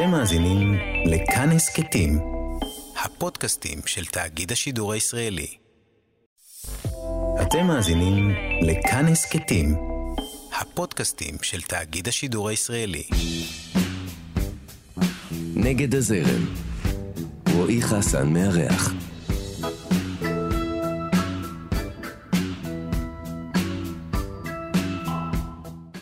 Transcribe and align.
אתם 0.00 0.10
מאזינים 0.10 0.74
לכאן 1.06 1.50
הסכתים, 1.50 2.18
הפודקאסטים 3.04 3.78
של 3.86 4.04
תאגיד 4.04 4.52
השידור 4.52 4.92
הישראלי. 4.92 5.46
אתם 7.42 7.66
מאזינים 7.66 8.30
לכאן 8.62 9.06
הסכתים, 9.08 9.76
הפודקאסטים 10.60 11.36
של 11.42 11.62
תאגיד 11.62 12.08
השידור 12.08 12.48
הישראלי. 12.48 13.02
נגד 15.54 15.94
הזרם. 15.94 16.54
רועי 17.54 17.82
חסן 17.82 18.28
מארח. 18.28 18.92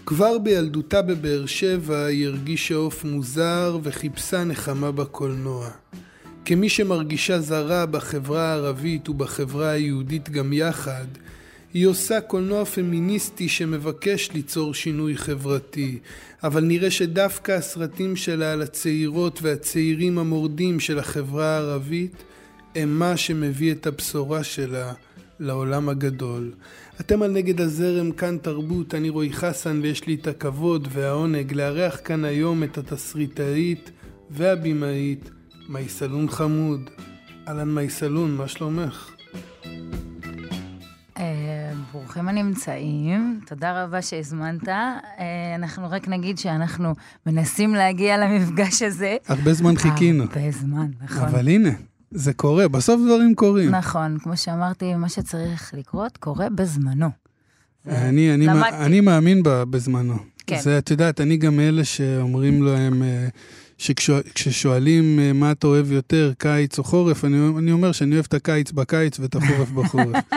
כבר 0.08 0.38
בילדותה 0.38 1.02
בבאר 1.02 1.46
שבע 1.46 2.04
היא 2.04 2.26
הרגישה 2.26 2.74
עוף 2.74 3.04
מוזר 3.04 3.78
וחיפשה 3.82 4.44
נחמה 4.44 4.92
בקולנוע. 4.92 5.70
כמי 6.44 6.68
שמרגישה 6.68 7.40
זרה 7.40 7.86
בחברה 7.86 8.52
הערבית 8.52 9.08
ובחברה 9.08 9.70
היהודית 9.70 10.30
גם 10.30 10.52
יחד, 10.52 11.04
היא 11.74 11.86
עושה 11.86 12.20
קולנוע 12.20 12.64
פמיניסטי 12.64 13.48
שמבקש 13.48 14.30
ליצור 14.34 14.74
שינוי 14.74 15.16
חברתי, 15.16 15.98
אבל 16.42 16.64
נראה 16.64 16.90
שדווקא 16.90 17.52
הסרטים 17.52 18.16
שלה 18.16 18.52
על 18.52 18.62
הצעירות 18.62 19.38
והצעירים 19.42 20.18
המורדים 20.18 20.80
של 20.80 20.98
החברה 20.98 21.56
הערבית 21.56 22.12
הם 22.74 22.98
מה 22.98 23.16
שמביא 23.16 23.72
את 23.72 23.86
הבשורה 23.86 24.44
שלה 24.44 24.92
לעולם 25.40 25.88
הגדול. 25.88 26.52
אתם 27.00 27.22
על 27.22 27.32
נגד 27.32 27.60
הזרם 27.60 28.12
כאן 28.12 28.38
תרבות, 28.38 28.94
אני 28.94 29.08
רועי 29.08 29.32
חסן 29.32 29.80
ויש 29.82 30.06
לי 30.06 30.14
את 30.14 30.26
הכבוד 30.26 30.88
והעונג 30.90 31.52
לארח 31.52 32.00
כאן 32.04 32.24
היום 32.24 32.62
את 32.62 32.78
התסריטאית 32.78 33.90
והבימאית 34.30 35.30
מייסלון 35.68 36.28
חמוד. 36.28 36.90
אהלן 37.48 37.74
מייסלון, 37.74 38.36
מה 38.36 38.48
שלומך? 38.48 39.10
אה, 41.18 41.72
ברוכים 41.92 42.28
הנמצאים, 42.28 43.40
תודה 43.46 43.84
רבה 43.84 44.02
שהזמנת. 44.02 44.68
אה, 44.68 45.54
אנחנו 45.54 45.90
רק 45.90 46.08
נגיד 46.08 46.38
שאנחנו 46.38 46.94
מנסים 47.26 47.74
להגיע 47.74 48.18
למפגש 48.18 48.82
הזה. 48.82 49.16
הרבה 49.28 49.52
זמן 49.52 49.76
חיכינו. 49.76 50.22
הרבה 50.22 50.50
זמן, 50.50 50.86
נכון. 51.02 51.28
אבל 51.28 51.48
הנה, 51.48 51.70
זה 52.10 52.32
קורה, 52.32 52.68
בסוף 52.68 53.00
דברים 53.06 53.34
קורים. 53.34 53.70
נכון, 53.70 54.18
כמו 54.18 54.36
שאמרתי, 54.36 54.94
מה 54.94 55.08
שצריך 55.08 55.74
לקרות 55.76 56.16
קורה 56.16 56.48
בזמנו. 56.48 57.08
אני, 57.86 58.34
אני, 58.34 58.46
למדתי. 58.46 58.76
אני 58.76 59.00
מאמין 59.00 59.42
ב- 59.42 59.62
בזמנו. 59.62 60.16
כן. 60.46 60.58
זה, 60.60 60.78
את 60.78 60.90
יודעת, 60.90 61.20
אני 61.20 61.36
גם 61.36 61.56
מאלה 61.56 61.84
שאומרים 61.84 62.62
להם, 62.62 63.02
אה, 63.02 63.28
שכששואלים 63.78 65.18
אה, 65.18 65.32
מה 65.32 65.52
אתה 65.52 65.66
אוהב 65.66 65.92
יותר, 65.92 66.32
קיץ 66.38 66.78
או 66.78 66.84
חורף, 66.84 67.24
אני, 67.24 67.48
אני 67.58 67.72
אומר 67.72 67.92
שאני 67.92 68.14
אוהב 68.14 68.24
את 68.28 68.34
הקיץ 68.34 68.72
בקיץ 68.72 69.20
ואת 69.20 69.34
החורף 69.34 69.70
בחורף. 69.70 70.16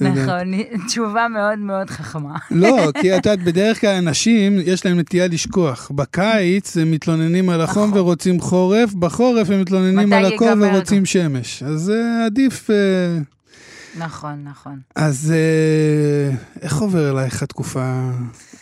נכון, 0.00 0.52
תשובה 0.86 1.28
מאוד 1.28 1.58
מאוד 1.58 1.90
חכמה. 1.90 2.34
לא, 2.50 2.92
כי 3.00 3.16
את 3.16 3.26
יודעת, 3.26 3.44
בדרך 3.44 3.80
כלל 3.80 3.94
אנשים, 3.94 4.58
יש 4.64 4.86
להם 4.86 4.98
נטייה 4.98 5.28
לשכוח. 5.28 5.90
בקיץ 5.94 6.76
הם 6.76 6.90
מתלוננים 6.90 7.48
על 7.48 7.60
החום 7.60 7.88
החום. 7.88 7.98
ורוצים 7.98 8.40
חורף, 8.40 8.94
בחורף 8.94 9.50
הם 9.50 9.60
מתלוננים 9.60 10.12
על 10.12 10.24
הקור 10.24 10.48
ורוצים 10.60 11.06
שמש. 11.06 11.62
אז 11.62 11.80
זה 11.80 12.02
עדיף... 12.26 12.70
אה, 12.70 12.76
נכון, 13.98 14.44
נכון. 14.44 14.80
אז 14.96 15.32
אה, 15.36 16.36
איך 16.62 16.76
עובר 16.76 17.10
אלייך 17.10 17.42
התקופה, 17.42 18.10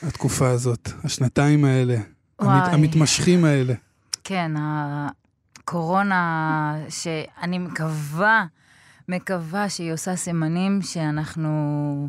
התקופה 0.03 0.49
הזאת, 0.49 0.89
השנתיים 1.05 1.65
האלה, 1.65 1.97
המת. 2.39 2.73
המתמשכים 2.73 3.45
האלה? 3.45 3.75
כן, 4.25 4.53
הקורונה, 5.59 6.75
שאני 6.89 7.59
מקווה, 7.59 8.45
מקווה 9.09 9.69
שהיא 9.69 9.93
עושה 9.93 10.17
סימנים 10.17 10.83
שאנחנו 10.83 12.09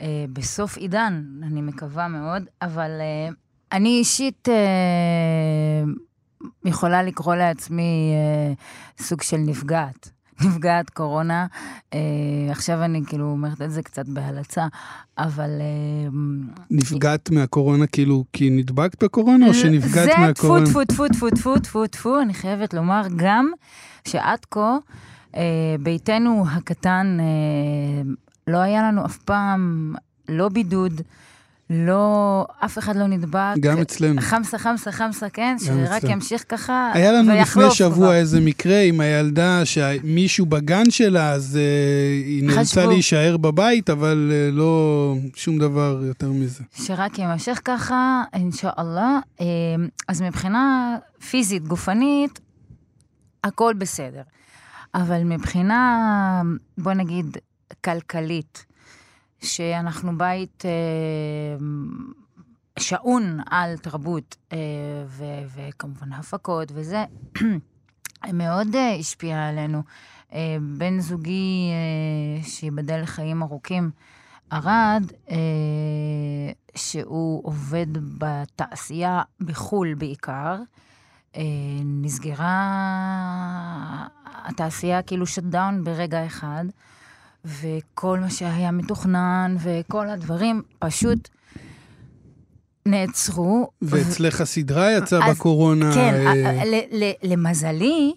אה, 0.00 0.24
בסוף 0.32 0.76
עידן, 0.76 1.24
אני 1.42 1.62
מקווה 1.62 2.08
מאוד, 2.08 2.42
אבל 2.62 2.90
אה, 3.00 3.28
אני 3.72 3.88
אישית 3.88 4.48
אה, 4.48 5.84
יכולה 6.64 7.02
לקרוא 7.02 7.34
לעצמי 7.34 8.12
אה, 8.14 8.52
סוג 9.04 9.22
של 9.22 9.36
נפגעת. 9.36 10.10
נפגעת 10.46 10.90
קורונה. 10.90 11.46
אה, 11.94 11.98
עכשיו 12.50 12.84
אני 12.84 13.00
כאילו 13.06 13.24
אומרת 13.24 13.62
את 13.62 13.70
זה 13.70 13.82
קצת 13.82 14.08
בהלצה, 14.08 14.66
אבל... 15.18 15.50
אה, 15.60 16.08
נפגעת 16.70 17.30
מהקורונה 17.30 17.86
כאילו 17.86 18.24
כי 18.32 18.50
נדבקת 18.50 19.04
בקורונה, 19.04 19.48
או 19.48 19.54
שנפגעת 19.54 20.18
מהקורונה? 20.18 20.66
זה 20.66 20.72
טפו 20.72 20.84
טפו 20.84 21.08
טפו 21.08 21.08
טפו 21.08 21.30
טפו 21.30 21.58
טפו 21.58 21.86
טפו, 21.86 22.20
אני 22.20 22.34
חייבת 22.34 22.74
לומר 22.74 23.02
גם 23.16 23.50
שעד 24.08 24.46
כה, 24.50 24.60
אה, 24.60 24.76
ביתנו 25.80 26.44
הקטן, 26.50 27.16
אה, 27.20 28.12
לא 28.46 28.58
היה 28.58 28.82
לנו 28.82 29.06
אף 29.06 29.18
פעם 29.18 29.94
לא 30.28 30.48
בידוד, 30.48 31.00
לא, 31.70 32.46
אף 32.64 32.78
אחד 32.78 32.96
לא 32.96 33.06
נדבק. 33.06 33.54
גם 33.60 33.78
אצלנו. 33.78 34.20
חמסה, 34.20 34.58
חמסה, 34.58 34.92
חמסה, 34.92 35.28
כן, 35.28 35.56
שרק 35.58 35.92
אצלנו. 35.92 36.12
ימשיך 36.12 36.44
ככה 36.48 36.90
היה 36.94 37.12
לנו 37.12 37.22
לפני 37.22 37.38
ויחלוף 37.38 37.74
שבוע 37.74 37.94
כבר. 37.94 38.14
איזה 38.14 38.40
מקרה 38.40 38.80
עם 38.80 39.00
הילדה 39.00 39.64
שמישהו 39.64 40.46
בגן 40.46 40.90
שלה, 40.90 41.32
אז 41.32 41.56
אה, 41.56 41.62
היא 42.26 42.44
נאלצה. 42.44 42.86
להישאר 42.86 43.36
בבית, 43.36 43.90
אבל 43.90 44.32
אה, 44.34 44.50
לא 44.52 45.14
שום 45.34 45.58
דבר 45.58 46.00
יותר 46.06 46.32
מזה. 46.32 46.64
שרק 46.74 47.18
יימשך 47.18 47.60
ככה, 47.64 48.22
אינשאללה. 48.32 49.18
אה, 49.40 49.46
אז 50.08 50.22
מבחינה 50.22 50.96
פיזית, 51.30 51.64
גופנית, 51.68 52.40
הכל 53.44 53.74
בסדר. 53.78 54.22
אבל 54.94 55.24
מבחינה, 55.24 56.42
בוא 56.78 56.92
נגיד, 56.92 57.36
כלכלית, 57.84 58.66
שאנחנו 59.42 60.18
בית 60.18 60.64
אה, 60.64 60.70
שעון 62.78 63.40
על 63.50 63.76
תרבות, 63.76 64.36
אה, 64.52 64.58
ו- 65.06 65.44
וכמובן 65.54 66.12
הפקות 66.12 66.72
וזה, 66.74 67.04
מאוד 68.32 68.74
אה, 68.74 68.94
השפיע 68.94 69.48
עלינו. 69.48 69.82
אה, 70.32 70.56
בן 70.78 71.00
זוגי, 71.00 71.70
אה, 71.72 72.44
שייבדל 72.44 73.02
לחיים 73.02 73.42
ארוכים, 73.42 73.90
ארד, 74.52 75.12
אה, 75.30 75.36
שהוא 76.74 77.40
עובד 77.44 77.86
בתעשייה 78.18 79.22
בחו"ל 79.40 79.94
בעיקר, 79.94 80.56
נסגרה 81.84 82.58
התעשייה 84.24 85.02
כאילו 85.02 85.26
שט 85.26 85.42
דאון 85.42 85.84
ברגע 85.84 86.26
אחד, 86.26 86.64
וכל 87.44 88.18
מה 88.20 88.30
שהיה 88.30 88.70
מתוכנן 88.70 89.56
וכל 89.60 90.08
הדברים 90.08 90.62
פשוט 90.78 91.28
נעצרו. 92.86 93.70
ואצלך 93.82 94.40
הסדרה 94.40 94.92
יצאה 94.92 95.30
אז- 95.30 95.36
בקורונה. 95.36 95.94
כן, 95.94 96.14
אה, 96.26 96.62
למזלי, 97.22 98.12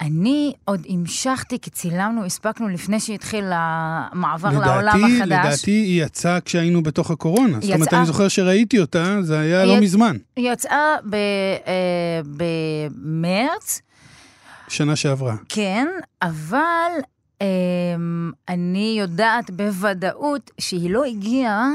אני 0.00 0.52
עוד 0.64 0.86
המשכתי, 0.88 1.58
כי 1.62 1.70
צילמנו, 1.70 2.24
הספקנו 2.24 2.68
לפני 2.68 3.00
שהתחיל 3.00 3.44
המעבר 3.52 4.48
לעולם 4.50 4.78
לדעתי, 4.80 4.98
החדש. 5.16 5.26
לדעתי 5.26 5.70
היא 5.70 6.04
יצאה 6.04 6.40
כשהיינו 6.40 6.82
בתוך 6.82 7.10
הקורונה. 7.10 7.58
זאת 7.60 7.72
אומרת, 7.74 7.86
יצאה- 7.88 7.98
אני 7.98 8.06
זוכר 8.06 8.28
שראיתי 8.28 8.80
אותה, 8.80 9.16
זה 9.22 9.38
היה 9.40 9.64
לא 9.64 9.72
היא- 9.72 9.80
מזמן, 9.80 10.16
היא 10.36 10.52
יצאה 10.52 10.94
אה, 11.66 12.20
במרץ, 12.90 13.82
שנה 14.68 14.96
שעברה. 14.96 15.36
כן, 15.48 15.86
אבל 16.22 16.90
אמ, 17.40 17.46
אני 18.48 18.96
יודעת 19.00 19.50
בוודאות 19.50 20.50
שהיא 20.60 20.90
לא 20.90 21.04
הגיעה 21.04 21.68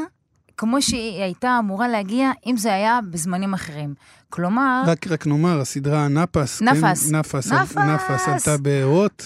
כמו 0.64 0.82
שהיא 0.82 1.22
הייתה 1.22 1.58
אמורה 1.60 1.88
להגיע 1.88 2.32
אם 2.46 2.58
זה 2.58 2.74
היה 2.74 3.00
בזמנים 3.12 3.54
אחרים. 3.54 3.94
כלומר, 4.30 4.84
רק, 4.88 5.08
רק 5.08 5.28
נאמר, 5.28 5.62
הסדרה 5.62 6.08
נפס, 6.08 6.62
נפס. 6.62 7.10
כן? 7.10 7.16
נפס, 7.16 7.52
נפס. 7.52 7.78
נפס 7.78 8.28
עלתה 8.28 8.58
בהוט. 8.58 9.24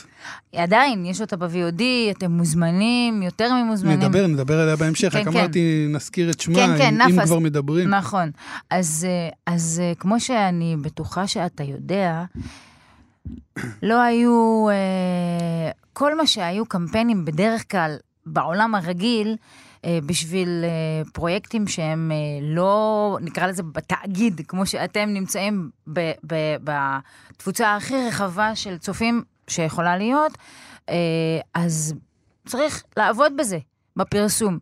עדיין, 0.55 1.05
יש 1.05 1.21
אותה 1.21 1.37
ב-VOD, 1.37 1.81
אתם 2.11 2.31
מוזמנים, 2.31 3.23
יותר 3.23 3.53
ממוזמנים. 3.53 3.99
נדבר, 3.99 4.27
נדבר 4.27 4.59
עליה 4.59 4.75
בהמשך, 4.75 5.13
כן, 5.13 5.19
רק 5.19 5.27
כן. 5.27 5.37
אמרתי, 5.37 5.87
נזכיר 5.89 6.29
את 6.29 6.41
שמה, 6.41 6.55
כן, 6.55 6.77
כן, 6.77 7.01
אם, 7.01 7.09
אם 7.11 7.19
נפס. 7.19 7.27
כבר 7.27 7.39
מדברים. 7.39 7.89
נכון. 7.89 8.31
אז, 8.69 9.07
אה, 9.09 9.53
אז 9.53 9.81
אה, 9.83 9.93
כמו 9.99 10.19
שאני 10.19 10.75
בטוחה 10.81 11.27
שאתה 11.27 11.63
יודע, 11.63 12.23
לא 13.83 14.01
היו, 14.01 14.65
אה, 14.69 15.71
כל 15.93 16.17
מה 16.17 16.27
שהיו 16.27 16.65
קמפיינים 16.65 17.25
בדרך 17.25 17.71
כלל 17.71 17.95
בעולם 18.25 18.75
הרגיל, 18.75 19.35
בשביל 20.05 20.63
אה, 20.63 21.11
פרויקטים 21.13 21.67
שהם 21.67 22.11
אה, 22.11 22.17
לא, 22.41 23.17
נקרא 23.21 23.47
לזה 23.47 23.63
בתאגיד, 23.63 24.41
כמו 24.47 24.65
שאתם 24.65 25.09
נמצאים 25.09 25.69
בתפוצה 26.63 27.75
הכי 27.75 27.95
רחבה 28.07 28.55
של 28.55 28.77
צופים 28.77 29.23
שיכולה 29.47 29.97
להיות, 29.97 30.37
אה, 30.89 30.95
אז 31.53 31.93
צריך 32.45 32.83
לעבוד 32.97 33.37
בזה, 33.37 33.57
בפרסום. 33.95 34.57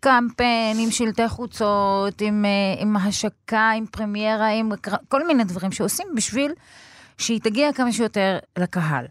קמפיין, 0.00 0.78
עם 0.78 0.90
שלטי 0.90 1.28
חוצות, 1.28 2.20
עם, 2.20 2.44
אה, 2.44 2.82
עם 2.82 2.96
השקה, 2.96 3.70
עם 3.76 3.86
פרמיירה, 3.86 4.48
עם 4.48 4.70
כל 5.08 5.26
מיני 5.26 5.44
דברים 5.44 5.72
שעושים 5.72 6.06
בשביל 6.16 6.52
שהיא 7.18 7.40
תגיע 7.40 7.72
כמה 7.72 7.92
שיותר 7.92 8.38
לקהל. 8.58 9.06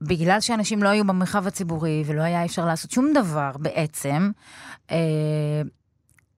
ובגלל 0.00 0.40
שאנשים 0.40 0.82
לא 0.82 0.88
היו 0.88 1.04
במרחב 1.04 1.46
הציבורי 1.46 2.02
ולא 2.06 2.22
היה 2.22 2.44
אפשר 2.44 2.66
לעשות 2.66 2.90
שום 2.90 3.12
דבר 3.14 3.50
בעצם, 3.58 4.30
אה, 4.90 4.96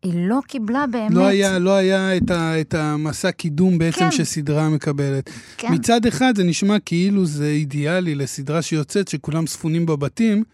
היא 0.03 0.13
לא 0.17 0.39
קיבלה 0.49 0.85
באמת... 0.91 1.15
לא 1.15 1.27
היה, 1.27 1.59
לא 1.59 1.75
היה 1.75 2.17
את, 2.17 2.31
ה, 2.31 2.61
את 2.61 2.75
המסע 2.75 3.31
קידום 3.31 3.79
בעצם 3.79 4.01
כן. 4.01 4.11
שסדרה 4.11 4.69
מקבלת. 4.69 5.31
כן. 5.57 5.73
מצד 5.73 6.07
אחד 6.07 6.37
זה 6.37 6.45
נשמע 6.45 6.79
כאילו 6.79 7.27
זה 7.27 7.47
אידיאלי 7.47 8.15
לסדרה 8.15 8.63
שיוצאת, 8.63 9.09
שכולם 9.09 9.47
ספונים 9.47 9.87
בבתים. 9.87 10.45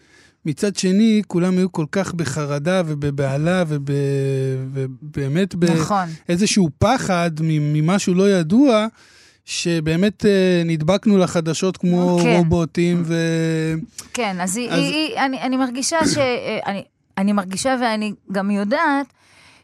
מצד 0.45 0.75
שני, 0.75 1.21
כולם 1.27 1.57
היו 1.57 1.71
כל 1.71 1.85
כך 1.91 2.13
בחרדה 2.13 2.81
ובבהלה 2.85 3.63
וב- 3.67 3.89
ובאמת 4.73 5.55
נכון. 5.63 6.05
באיזשהו 6.27 6.69
פחד 6.79 7.31
ממשהו 7.41 8.13
לא 8.13 8.29
ידוע, 8.31 8.87
שבאמת 9.49 10.25
אה, 10.25 10.61
נדבקנו 10.65 11.17
לחדשות 11.17 11.77
כמו 11.77 12.19
כן. 12.23 12.35
רובוטים 12.37 13.03
ו... 13.05 13.15
כן, 14.13 14.41
אז, 14.41 14.57
היא, 14.57 14.69
אז- 14.69 14.77
היא, 14.79 14.93
היא, 14.93 15.17
אני, 15.19 15.41
אני 15.41 15.57
מרגישה 15.57 15.97
ש... 16.13 16.17
אה, 16.17 16.59
אני, 16.65 16.83
אני 17.17 17.33
מרגישה 17.33 17.75
ואני 17.81 18.13
גם 18.31 18.51
יודעת 18.51 19.05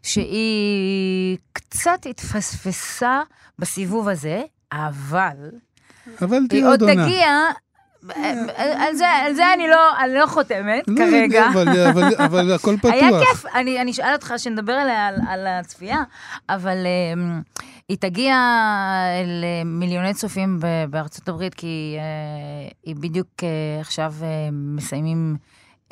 שהיא 0.03 1.37
קצת 1.53 2.05
התפספסה 2.09 3.21
בסיבוב 3.59 4.07
הזה, 4.09 4.41
אבל 4.73 5.37
אבל 6.21 6.37
היא 6.37 6.49
תהיה 6.49 6.67
עוד 6.67 6.81
עוד 6.81 6.89
עונה. 6.89 7.05
תגיע, 7.05 7.27
על 8.75 8.95
זה, 8.95 9.07
על 9.07 9.33
זה 9.33 9.53
אני 9.53 9.67
לא, 9.67 9.97
אני 10.03 10.13
לא 10.13 10.25
חותמת 10.25 10.83
לא 10.87 10.97
כרגע. 10.97 11.49
אבל, 11.49 11.87
אבל, 11.87 12.15
אבל 12.17 12.51
הכל 12.55 12.77
פתוח. 12.77 12.91
היה 12.91 13.09
כיף, 13.19 13.45
אני, 13.55 13.81
אני 13.81 13.91
אשאל 13.91 14.13
אותך 14.13 14.33
שנדבר 14.37 14.73
עליה, 14.73 15.07
על, 15.07 15.15
על 15.27 15.47
הצפייה, 15.47 16.03
אבל 16.49 16.77
um, 16.77 17.19
היא 17.89 17.97
תגיע 17.97 18.35
למיליוני 19.25 20.13
צופים 20.13 20.59
ב- 20.59 20.85
בארצות 20.89 21.29
הברית, 21.29 21.53
כי 21.53 21.97
uh, 21.97 22.73
היא 22.83 22.95
בדיוק 22.95 23.27
uh, 23.39 23.43
עכשיו 23.81 24.13
uh, 24.19 24.23
מסיימים 24.51 25.35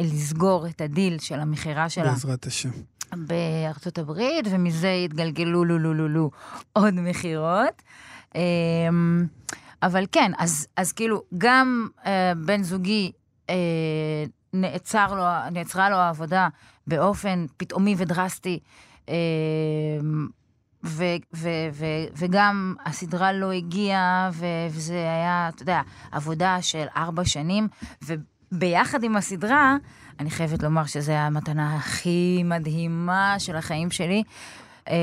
לסגור 0.01 0.67
את 0.67 0.81
הדיל 0.81 1.19
של 1.19 1.39
המכירה 1.39 1.89
שלה 1.89 2.11
בעזרת 2.11 2.45
השם. 2.45 2.69
בארצות 3.15 3.97
הברית, 3.97 4.45
ומזה 4.49 4.87
יתגלגלו 4.87 5.65
לו 5.65 5.77
לו 5.79 5.93
לו 5.93 6.07
לו 6.07 6.31
עוד 6.73 6.93
מכירות. 6.93 7.81
אמ, 8.35 9.25
אבל 9.83 10.05
כן, 10.11 10.31
אז, 10.37 10.67
אז 10.75 10.91
כאילו, 10.91 11.23
גם 11.37 11.87
אה, 12.05 12.33
בן 12.45 12.63
זוגי, 12.63 13.11
אה, 13.49 13.55
נעצר 14.53 15.15
לו, 15.15 15.51
נעצרה 15.51 15.89
לו 15.89 15.95
העבודה 15.95 16.47
באופן 16.87 17.45
פתאומי 17.57 17.95
ודרסטי, 17.97 18.59
אה, 19.09 19.15
ו, 20.83 21.03
ו, 21.35 21.49
ו, 21.73 21.85
וגם 22.17 22.75
הסדרה 22.85 23.33
לא 23.33 23.51
הגיעה, 23.51 24.29
ו, 24.33 24.45
וזה 24.69 24.93
היה, 24.93 25.49
אתה 25.55 25.61
יודע, 25.61 25.81
עבודה 26.11 26.61
של 26.61 26.85
ארבע 26.95 27.25
שנים, 27.25 27.67
וביחד 28.01 29.03
עם 29.03 29.15
הסדרה, 29.15 29.75
אני 30.19 30.29
חייבת 30.29 30.63
לומר 30.63 30.85
שזו 30.85 31.11
המתנה 31.11 31.75
הכי 31.75 32.41
מדהימה 32.45 33.35
של 33.39 33.55
החיים 33.55 33.91
שלי. 33.91 34.23
אה, 34.89 34.95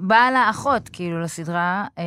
באה 0.00 0.30
לה 0.30 0.50
אחות, 0.50 0.88
כאילו, 0.92 1.20
לסדרה, 1.20 1.84
אה, 1.98 2.04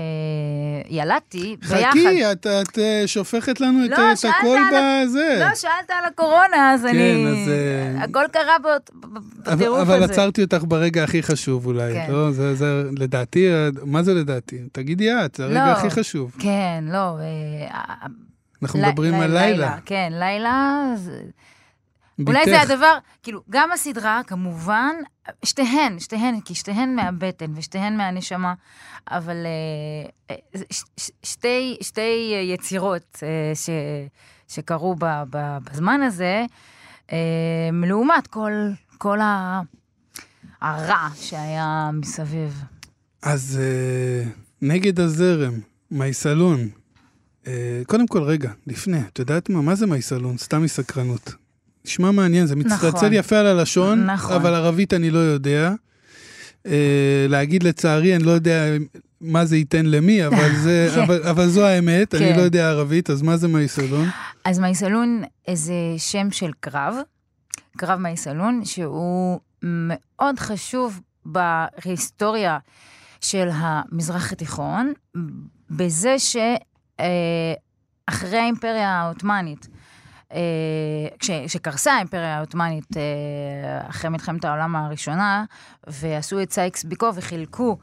ילדתי 0.90 1.56
ביחד. 1.62 1.90
חכי, 1.90 2.32
את, 2.32 2.48
את 2.48 2.80
אה, 2.80 3.04
שופכת 3.06 3.62
לנו 3.62 3.86
את, 3.86 3.90
לא, 3.90 4.12
את 4.12 4.18
שאלת 4.18 4.34
הכל 4.40 4.58
על 4.58 5.06
בזה. 5.06 5.38
לא, 5.50 5.56
שאלת 5.56 5.72
על 5.90 6.06
הקורונה, 6.08 6.74
אז 6.74 6.82
כן, 6.82 6.88
אני... 6.88 7.28
אז, 7.28 7.50
אה, 7.50 8.04
הכל 8.04 8.24
קרה 8.32 8.60
באות- 8.64 8.90
אבל, 9.46 9.56
בטירוף 9.56 9.80
אבל 9.80 10.04
הזה. 10.04 10.14
עצרתי 10.14 10.44
אותך 10.44 10.64
ברגע 10.68 11.04
הכי 11.04 11.24
חשוב 11.24 11.66
אולי, 11.66 11.94
כן. 11.94 12.12
לא? 12.12 12.32
זה, 12.32 12.56
זה, 12.56 12.66
לדעתי, 13.00 13.48
מה 13.86 14.04
זה 14.04 14.14
לדעתי? 14.14 14.58
תגידי 14.72 15.12
את, 15.26 15.36
זה 15.36 15.44
הרגע 15.46 15.66
לא. 15.66 15.72
הכי 15.72 15.90
חשוב. 15.90 16.36
כן, 16.40 16.84
לא. 16.88 17.18
אה, 17.20 18.08
אנחנו 18.64 18.80
לי- 18.82 18.88
מדברים 18.88 19.14
לי- 19.14 19.24
על 19.24 19.32
לילה. 19.38 19.78
כן, 19.86 20.10
לילה... 20.16 20.84
זה- 20.96 21.22
אולי 22.28 22.46
זה. 22.46 22.62
הדבר, 22.62 22.98
כאילו, 23.24 23.42
גם 23.50 23.72
הסדרה, 23.72 24.22
כמובן, 24.28 24.96
שתיהן, 25.46 26.00
שתיהן, 26.00 26.40
כי 26.46 26.56
שתיהן 26.56 26.96
מהבטן 26.96 27.52
ושתיהן 27.56 27.98
מהנשמה, 27.98 28.54
אבל 29.12 29.36
אה, 29.46 30.36
אה, 30.56 30.62
ש- 30.72 30.84
ש- 30.98 31.12
שתי, 31.24 31.78
שתי 31.82 32.34
יצירות 32.54 33.20
אה, 33.24 33.56
ש, 33.56 33.70
שקרו 34.48 34.96
ב, 34.96 35.06
ב, 35.30 35.58
בזמן 35.64 36.02
הזה, 36.02 36.46
לעומת 37.84 38.28
כל, 38.28 38.52
כל 38.98 39.20
ה, 39.22 39.62
הרע 40.62 41.08
שהיה 41.16 41.90
מסביב. 41.94 42.64
אז 43.24 43.60
נגד 44.62 45.00
הזרם, 45.00 45.54
מייסלון. 45.92 46.70
קודם 47.88 48.08
כל, 48.08 48.24
רגע, 48.24 48.52
לפני, 48.68 49.00
את 49.00 49.20
יודעת 49.20 49.50
מה? 49.50 49.62
מה 49.62 49.76
זה 49.76 49.88
מייסלון? 49.88 50.38
סתם 50.38 50.64
מסקרנות. 50.64 51.34
נשמע 51.86 52.12
מעניין, 52.12 52.46
זה 52.46 52.56
מצטלצל 52.56 52.98
נכון. 52.98 53.14
יפה 53.14 53.38
על 53.38 53.48
הלשון, 53.48 54.06
נכון. 54.06 54.36
אבל 54.36 54.54
ערבית 54.54 54.94
אני 54.94 55.10
לא 55.10 55.20
יודע. 55.20 55.74
אה, 56.66 57.26
להגיד 57.30 57.64
לצערי, 57.64 58.16
אני 58.16 58.24
לא 58.24 58.32
יודע 58.32 58.66
מה 59.22 59.46
זה 59.46 59.58
ייתן 59.58 59.86
למי, 59.86 60.28
אבל, 60.28 60.56
זה, 60.56 60.88
כן. 60.96 61.02
אבל, 61.02 61.24
אבל 61.24 61.48
זו 61.48 61.66
האמת, 61.66 62.16
אני 62.16 62.30
כן. 62.30 62.38
לא 62.38 62.42
יודע 62.42 62.70
ערבית, 62.70 63.10
אז 63.10 63.22
מה 63.22 63.38
זה 63.38 63.48
מייסלון? 63.48 64.08
אז 64.46 64.60
מייסלון 64.60 65.24
זה 65.54 65.74
שם 65.98 66.32
של 66.32 66.52
קרב, 66.60 66.96
קרב 67.78 68.00
מייסלון, 68.00 68.66
שהוא 68.66 69.40
מאוד 69.64 70.40
חשוב 70.40 71.02
בהיסטוריה 71.26 72.58
של 73.22 73.50
המזרח 73.54 74.32
התיכון, 74.32 74.94
בזה 75.70 76.16
שאחרי 76.20 77.58
האימפריה 78.38 78.90
העות'מאנית, 78.90 79.68
אה, 79.72 79.79
כשקרסה 81.20 81.94
האימפריה 81.94 82.38
העות'מאנית 82.38 82.98
אה, 82.98 83.90
אחרי 83.90 84.10
מלחמת 84.10 84.46
העולם 84.46 84.76
הראשונה, 84.76 85.46
ועשו 85.88 86.42
את 86.42 86.52
סייקס 86.52 86.84
ביקו 86.84 87.16
וחילקו 87.16 87.78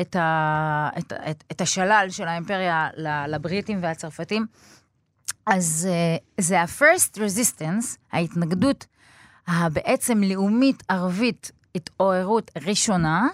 את, 0.00 0.16
ה, 0.16 0.88
את, 0.98 1.12
את, 1.30 1.44
את 1.52 1.60
השלל 1.60 2.06
של 2.10 2.28
האימפריה 2.28 2.88
לבריטים 3.28 3.78
והצרפתים, 3.82 4.46
אז 5.46 5.88
uh, 5.90 6.22
זה 6.40 6.60
ה-first 6.60 7.16
resistance, 7.16 7.96
ההתנגדות 8.12 8.86
הבעצם 9.48 10.22
לאומית 10.22 10.82
ערבית, 10.88 11.50
התעוררות 11.74 12.50
ראשונה, 12.66 13.28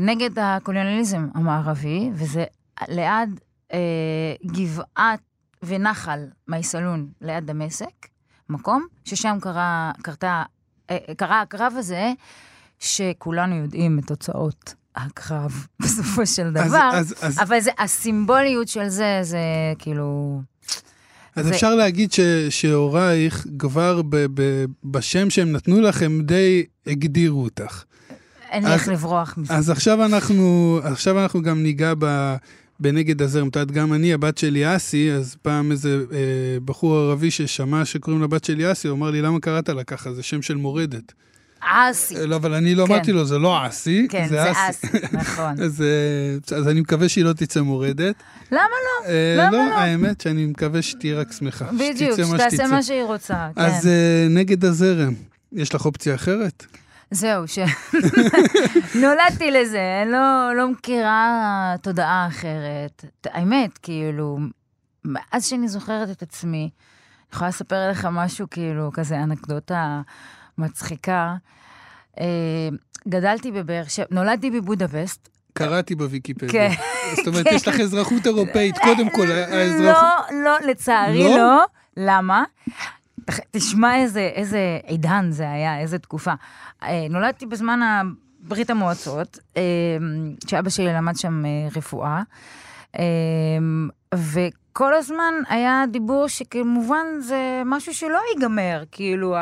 נגד 0.00 0.38
הקולוניאליזם 0.38 1.28
המערבי, 1.34 2.10
וזה 2.14 2.44
ליד 2.88 3.40
uh, 3.72 3.74
גבעת 4.46 5.20
ונחל 5.62 6.18
מייסלון 6.48 7.08
ליד 7.20 7.46
דמשק, 7.46 8.06
מקום 8.48 8.86
ששם 9.04 9.38
קרה, 9.40 9.92
קרתה, 10.02 10.42
uh, 10.88 10.94
קרה 11.16 11.40
הקרב 11.40 11.72
הזה, 11.76 12.12
שכולנו 12.78 13.54
יודעים 13.56 13.98
את 13.98 14.06
תוצאות 14.06 14.74
הקרב 14.96 15.66
בסופו 15.82 16.26
של 16.26 16.46
אז, 16.58 16.68
דבר. 16.68 16.90
אז, 16.94 17.14
אז, 17.22 17.38
אבל 17.42 17.60
זה, 17.60 17.70
הסימבוליות 17.78 18.68
של 18.68 18.88
זה, 18.88 19.18
זה 19.22 19.38
כאילו... 19.78 20.40
אז 21.36 21.46
זה- 21.46 21.54
אפשר 21.54 21.74
להגיד 21.74 22.12
ש, 22.12 22.20
שהורייך 22.50 23.46
כבר 23.58 24.02
ב, 24.02 24.16
ב, 24.34 24.42
בשם 24.84 25.30
שהם 25.30 25.52
נתנו 25.52 25.80
לך, 25.80 26.02
הם 26.02 26.22
די 26.22 26.64
הגדירו 26.86 27.44
אותך. 27.44 27.84
אין 28.50 28.62
לי 28.64 28.68
אז- 28.74 28.80
איך 28.80 28.88
לברוח 28.88 29.34
מזה. 29.38 29.54
אז 29.54 29.70
עכשיו 29.70 30.04
אנחנו, 30.04 30.78
עכשיו 30.84 31.22
אנחנו 31.22 31.42
גם 31.42 31.62
ניגע 31.62 31.92
ב, 31.98 32.34
בנגד 32.80 33.22
הזרם. 33.22 33.48
את 33.48 33.56
יודעת, 33.56 33.70
גם 33.70 33.92
אני, 33.92 34.12
הבת 34.12 34.38
שלי 34.38 34.76
אסי, 34.76 35.12
אז 35.12 35.36
פעם 35.42 35.70
איזה 35.72 35.98
אה, 36.12 36.18
בחור 36.64 36.96
ערבי 36.96 37.30
ששמע 37.30 37.84
שקוראים 37.84 38.22
לבת 38.22 38.44
שלי 38.44 38.72
אסי, 38.72 38.88
הוא 38.88 38.96
אמר 38.96 39.10
לי, 39.10 39.22
למה 39.22 39.40
קראת 39.40 39.68
לה 39.68 39.84
ככה? 39.84 40.12
זה 40.12 40.22
שם 40.22 40.42
של 40.42 40.56
מורדת. 40.56 41.12
אסי. 41.60 42.26
לא, 42.26 42.36
אבל 42.36 42.54
אני 42.54 42.74
לא 42.74 42.86
כן. 42.86 42.92
אמרתי 42.92 43.12
לו, 43.12 43.24
זה 43.24 43.38
לא 43.38 43.66
אסי, 43.66 44.06
כן, 44.10 44.26
זה 44.28 44.42
זה 44.42 44.52
אסי. 44.52 44.86
נכון. 45.12 45.60
אז, 45.64 45.82
אה, 45.82 46.56
אז 46.56 46.68
אני 46.68 46.80
מקווה 46.80 47.08
שהיא 47.08 47.24
לא 47.24 47.32
תצא 47.32 47.60
מורדת. 47.60 48.14
למה 48.52 48.60
לא? 48.60 49.08
אה, 49.08 49.34
למה 49.38 49.50
לא, 49.50 49.58
לא? 49.70 49.74
האמת 49.74 50.20
שאני 50.20 50.46
מקווה 50.46 50.82
שתהיי 50.82 51.14
רק 51.14 51.32
שמחה. 51.32 51.64
בדיוק, 51.72 52.20
שתעשה. 52.34 52.66
מה 52.66 52.82
שהיא 52.82 53.02
רוצה, 53.02 53.48
כן. 53.54 53.60
אז 53.60 53.86
אה, 53.86 54.26
נגד 54.30 54.64
הזרם, 54.64 55.14
יש 55.52 55.74
לך 55.74 55.84
אופציה 55.84 56.14
אחרת? 56.14 56.66
זהו, 57.10 57.44
שנולדתי 57.48 59.50
לזה, 59.60 60.00
אני 60.02 60.12
לא, 60.12 60.50
לא 60.56 60.68
מכירה 60.68 61.74
תודעה 61.82 62.28
אחרת. 62.28 63.04
האמת, 63.24 63.78
כאילו, 63.78 64.38
מאז 65.04 65.46
שאני 65.46 65.68
זוכרת 65.68 66.10
את 66.10 66.22
עצמי, 66.22 66.60
אני 66.60 66.70
יכולה 67.32 67.48
לספר 67.48 67.90
לך 67.90 68.08
משהו, 68.12 68.46
כאילו, 68.50 68.90
כזה 68.92 69.22
אנקדוטה 69.22 70.00
מצחיקה. 70.58 71.34
אה, 72.20 72.68
גדלתי 73.08 73.52
בבאר 73.52 73.84
שבע, 73.88 74.06
נולדתי 74.10 74.50
בבודפסט. 74.50 75.28
קראתי 75.52 75.94
בוויקיפדיה. 75.94 76.52
כן. 76.52 76.70
זאת 77.16 77.26
אומרת. 77.26 77.46
יש 77.52 77.68
לך 77.68 77.80
אזרחות 77.80 78.26
אירופאית, 78.26 78.78
קודם 78.78 79.10
כל, 79.10 79.30
האזרחות... 79.32 80.02
לא, 80.30 80.42
לא, 80.44 80.70
לצערי 80.70 81.24
לא? 81.24 81.36
לא. 81.36 81.64
למה? 81.96 82.44
תשמע 83.50 83.96
איזה, 83.96 84.20
איזה 84.20 84.78
עידן 84.86 85.26
זה 85.30 85.50
היה, 85.50 85.80
איזה 85.80 85.98
תקופה. 85.98 86.32
אה, 86.82 87.06
נולדתי 87.10 87.46
בזמן 87.46 87.80
ברית 88.40 88.70
המועצות, 88.70 89.38
אה, 89.56 89.62
שאבא 90.46 90.70
שלי 90.70 90.92
למד 90.92 91.16
שם 91.16 91.44
אה, 91.46 91.68
רפואה, 91.76 92.22
וכל 94.14 94.94
הזמן 94.94 95.34
היה 95.48 95.84
דיבור 95.90 96.28
שכמובן 96.28 97.06
זה 97.20 97.62
משהו 97.66 97.94
שלא 97.94 98.20
ייגמר, 98.34 98.82
כאילו 98.92 99.36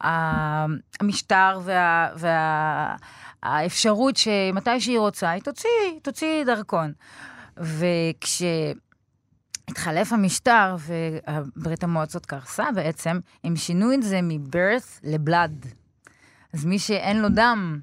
המשטר 0.00 1.60
וה... 1.64 2.08
וה 2.16 2.96
האפשרות 3.42 4.16
שמתי 4.16 4.80
שהיא 4.80 4.98
רוצה, 4.98 5.30
היא 5.30 5.42
תוציא, 5.42 5.70
תוציא 6.02 6.44
דרכון. 6.44 6.92
וכש... 7.56 8.42
התחלף 9.68 10.12
המשטר 10.12 10.76
וברית 11.56 11.84
המועצות 11.84 12.26
קרסה 12.26 12.64
בעצם, 12.74 13.18
הם 13.44 13.56
שינו 13.56 13.94
את 13.94 14.02
זה 14.02 14.22
מ-birth 14.22 15.00
ל-blood. 15.02 15.66
אז 16.52 16.64
מי 16.64 16.78
שאין 16.78 17.20
לו 17.20 17.28
דם 17.28 17.80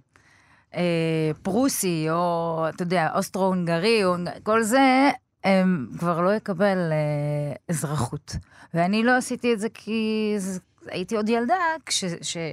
אה, 0.75 1.31
פרוסי, 1.43 2.07
או 2.09 2.65
אתה 2.69 2.83
יודע, 2.83 3.09
אוסטרו-הונגרי, 3.15 4.05
או 4.05 4.15
כל 4.43 4.63
זה, 4.63 5.11
הם 5.43 5.87
כבר 5.99 6.21
לא 6.21 6.35
יקבל 6.35 6.77
אה, 6.91 7.55
אזרחות. 7.69 8.35
ואני 8.73 9.03
לא 9.03 9.17
עשיתי 9.17 9.53
את 9.53 9.59
זה 9.59 9.67
כי 9.73 10.35
הייתי 10.87 11.15
עוד 11.15 11.29
ילדה, 11.29 11.55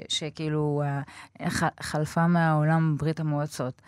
שכאילו 0.08 0.82
אה, 0.84 1.50
חלפה 1.80 2.26
מהעולם 2.26 2.96
ברית 2.98 3.20
המועצות. 3.20 3.82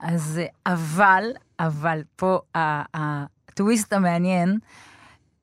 אז, 0.00 0.40
אבל, 0.66 1.24
אבל 1.60 2.02
פה 2.16 2.38
הטוויסט 3.56 3.92
המעניין, 3.92 4.58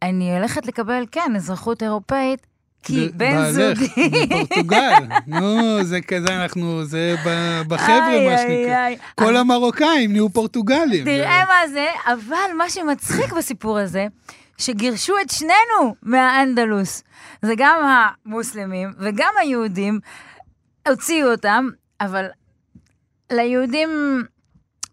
אני 0.01 0.37
הולכת 0.37 0.65
לקבל, 0.65 1.05
כן, 1.11 1.35
אזרחות 1.35 1.83
אירופאית, 1.83 2.47
כי 2.83 3.09
בן 3.13 3.51
זוגי... 3.51 3.87
בפורטוגל, 4.29 5.03
נו, 5.27 5.83
זה 5.83 6.01
כזה, 6.01 6.35
אנחנו, 6.43 6.85
זה 6.85 7.15
בחבר'ה, 7.67 8.29
מה 8.31 8.37
שנקרא. 8.37 9.05
כל 9.15 9.37
המרוקאים 9.37 10.11
נהיו 10.11 10.29
פורטוגלים. 10.29 11.05
תראה 11.05 11.45
מה 11.45 11.67
זה, 11.67 11.87
אבל 12.05 12.55
מה 12.57 12.69
שמצחיק 12.69 13.33
בסיפור 13.33 13.79
הזה, 13.79 14.07
שגירשו 14.57 15.13
את 15.21 15.29
שנינו 15.29 15.95
מהאנדלוס. 16.03 17.03
זה 17.41 17.53
גם 17.57 17.75
המוסלמים 18.25 18.93
וגם 18.99 19.33
היהודים, 19.41 19.99
הוציאו 20.87 21.31
אותם, 21.31 21.69
אבל 22.01 22.25
ליהודים 23.31 24.23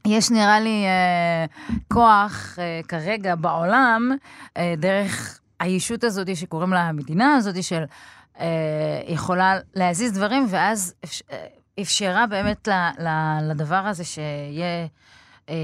יש 0.07 0.31
נראה 0.31 0.61
לי 0.61 0.85
אה, 0.87 1.45
כוח 1.93 2.59
אה, 2.59 2.81
כרגע 2.89 3.35
בעולם, 3.35 4.13
אה, 4.57 4.75
דרך 4.77 5.41
הישות 5.61 6.05
הזאת 6.05 6.37
שקוראים 6.37 6.73
לה 6.73 6.81
המדינה 6.81 7.35
הזאת, 7.35 7.63
של 7.63 7.85
אה, 8.41 8.47
יכולה 9.09 9.59
להזיז 9.75 10.13
דברים, 10.13 10.47
ואז 10.49 10.95
אפשר, 11.05 11.25
אה, 11.33 11.47
אפשרה 11.81 12.27
באמת 12.27 12.69
ל, 12.69 12.73
ל, 12.99 13.09
לדבר 13.51 13.87
הזה 13.87 14.05
שיהיה... 14.05 14.87
אה, 15.49 15.55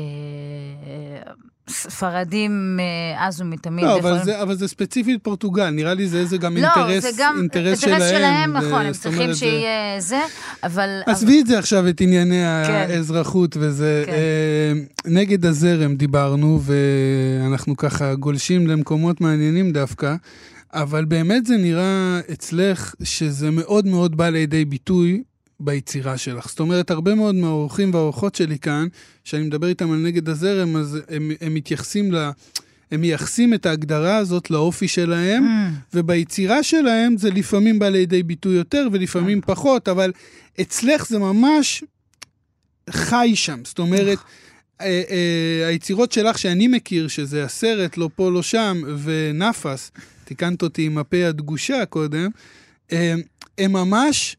ספרדים 1.70 2.78
אה, 2.80 3.26
אז 3.26 3.40
ומתמיד. 3.40 3.84
לא, 3.84 3.98
אבל, 3.98 4.24
זה, 4.24 4.42
אבל 4.42 4.54
זה 4.56 4.68
ספציפית 4.68 5.24
פורטוגל, 5.24 5.70
נראה 5.70 5.94
לי 5.94 6.08
זה, 6.08 6.26
זה 6.26 6.36
גם 6.38 6.56
לא, 6.56 6.66
אינטרס, 6.66 7.02
זה 7.02 7.10
גם 7.18 7.36
אינטרס 7.38 7.80
שלהם. 7.80 7.92
אינטרס 7.92 8.10
שלהם, 8.10 8.56
נכון, 8.56 8.86
הם 8.86 8.92
צריכים 8.92 9.34
שיהיה 9.34 10.00
זה, 10.00 10.20
אבל... 10.62 11.00
עזבי 11.06 11.40
את 11.40 11.46
זה 11.46 11.58
עכשיו, 11.58 11.88
את 11.88 12.00
ענייני 12.00 12.42
כן. 12.66 12.86
האזרחות 12.88 13.56
וזה. 13.60 14.02
כן. 14.06 14.12
אה, 14.12 14.72
נגד 15.04 15.46
הזרם 15.46 15.94
דיברנו, 15.94 16.60
ואנחנו 16.62 17.76
ככה 17.76 18.14
גולשים 18.14 18.66
למקומות 18.66 19.20
מעניינים 19.20 19.72
דווקא. 19.72 20.14
אבל 20.72 21.04
באמת 21.04 21.46
זה 21.46 21.56
נראה 21.56 22.20
אצלך 22.32 22.94
שזה 23.02 23.50
מאוד 23.50 23.86
מאוד 23.86 24.16
בא 24.16 24.28
לידי 24.28 24.64
ביטוי 24.64 25.22
ביצירה 25.60 26.18
שלך. 26.18 26.48
זאת 26.48 26.60
אומרת, 26.60 26.90
הרבה 26.90 27.14
מאוד 27.14 27.34
מהאורחים 27.34 27.94
והאורחות 27.94 28.34
שלי 28.34 28.58
כאן, 28.58 28.86
שאני 29.24 29.42
מדבר 29.42 29.68
איתם 29.68 29.92
על 29.92 29.98
נגד 29.98 30.28
הזרם, 30.28 30.76
אז 30.76 30.98
הם, 31.08 31.30
הם 31.40 31.54
מתייחסים 31.54 32.12
ל... 32.12 32.30
הם 32.90 33.00
מייחסים 33.00 33.54
את 33.54 33.66
ההגדרה 33.66 34.16
הזאת 34.16 34.50
לאופי 34.50 34.88
שלהם, 34.88 35.44
mm. 35.44 35.94
וביצירה 35.94 36.62
שלהם 36.62 37.16
זה 37.16 37.30
לפעמים 37.30 37.78
בא 37.78 37.88
לידי 37.88 38.22
ביטוי 38.22 38.56
יותר 38.56 38.88
ולפעמים 38.92 39.38
mm. 39.38 39.46
פחות, 39.46 39.88
אבל 39.88 40.12
אצלך 40.60 41.06
זה 41.06 41.18
ממש 41.18 41.84
חי 42.90 43.32
שם. 43.34 43.60
זאת 43.64 43.78
אומרת, 43.78 44.18
אה, 44.80 45.02
אה, 45.10 45.68
היצירות 45.68 46.12
שלך 46.12 46.38
שאני 46.38 46.68
מכיר, 46.68 47.08
שזה 47.08 47.44
הסרט, 47.44 47.96
לא 47.96 48.08
פה, 48.16 48.30
לא 48.30 48.42
שם, 48.42 48.82
ונפס, 49.02 49.90
תיקנת 50.24 50.62
אותי 50.62 50.82
עם 50.82 50.98
הפה 50.98 51.26
הדגושה 51.26 51.84
קודם, 51.86 52.28
אה, 52.92 53.14
הם 53.58 53.72
ממש... 53.72 54.36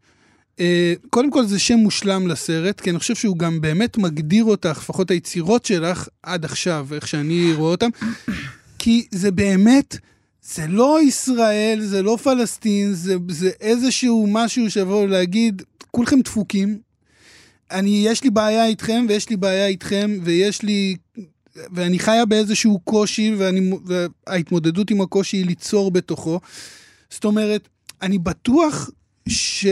אה, 0.60 0.94
קודם 1.10 1.32
כל 1.32 1.46
זה 1.46 1.60
שם 1.60 1.78
מושלם 1.78 2.28
לסרט, 2.28 2.82
כי 2.82 2.90
אני 2.90 3.00
חושב 3.00 3.16
שהוא 3.16 3.38
גם 3.38 3.62
באמת 3.62 3.98
מגדיר 3.98 4.44
אותך, 4.44 4.80
לפחות 4.82 5.12
היצירות 5.12 5.66
שלך 5.66 6.08
עד 6.24 6.46
עכשיו, 6.46 6.88
איך 6.94 7.08
שאני 7.08 7.54
רואה 7.54 7.72
אותן, 7.72 7.90
כי 8.80 9.08
זה 9.12 9.32
באמת, 9.32 9.98
זה 10.42 10.68
לא 10.68 11.02
ישראל, 11.02 11.80
זה 11.82 12.02
לא 12.02 12.18
פלסטין, 12.24 12.94
זה, 12.94 13.16
זה 13.30 13.50
איזשהו 13.62 14.28
משהו 14.30 14.72
שיבוא 14.72 15.08
להגיד, 15.08 15.62
כולכם 15.92 16.22
דפוקים, 16.22 16.80
אני, 17.72 18.04
יש 18.06 18.24
לי 18.24 18.30
בעיה 18.30 18.66
איתכם 18.66 19.06
ויש 19.10 19.30
לי 19.30 19.38
בעיה 19.38 19.68
איתכם, 19.68 20.20
ויש 20.24 20.62
לי, 20.62 20.96
ואני 21.56 22.00
חיה 22.00 22.26
באיזשהו 22.26 22.80
קושי, 22.80 23.36
ואני, 23.38 23.72
וההתמודדות 23.86 24.92
עם 24.92 25.02
הקושי 25.02 25.38
היא 25.38 25.46
ליצור 25.46 25.92
בתוכו. 25.92 26.40
זאת 27.10 27.26
אומרת, 27.26 27.68
אני 28.02 28.18
בטוח 28.18 28.90
ש... 29.28 29.66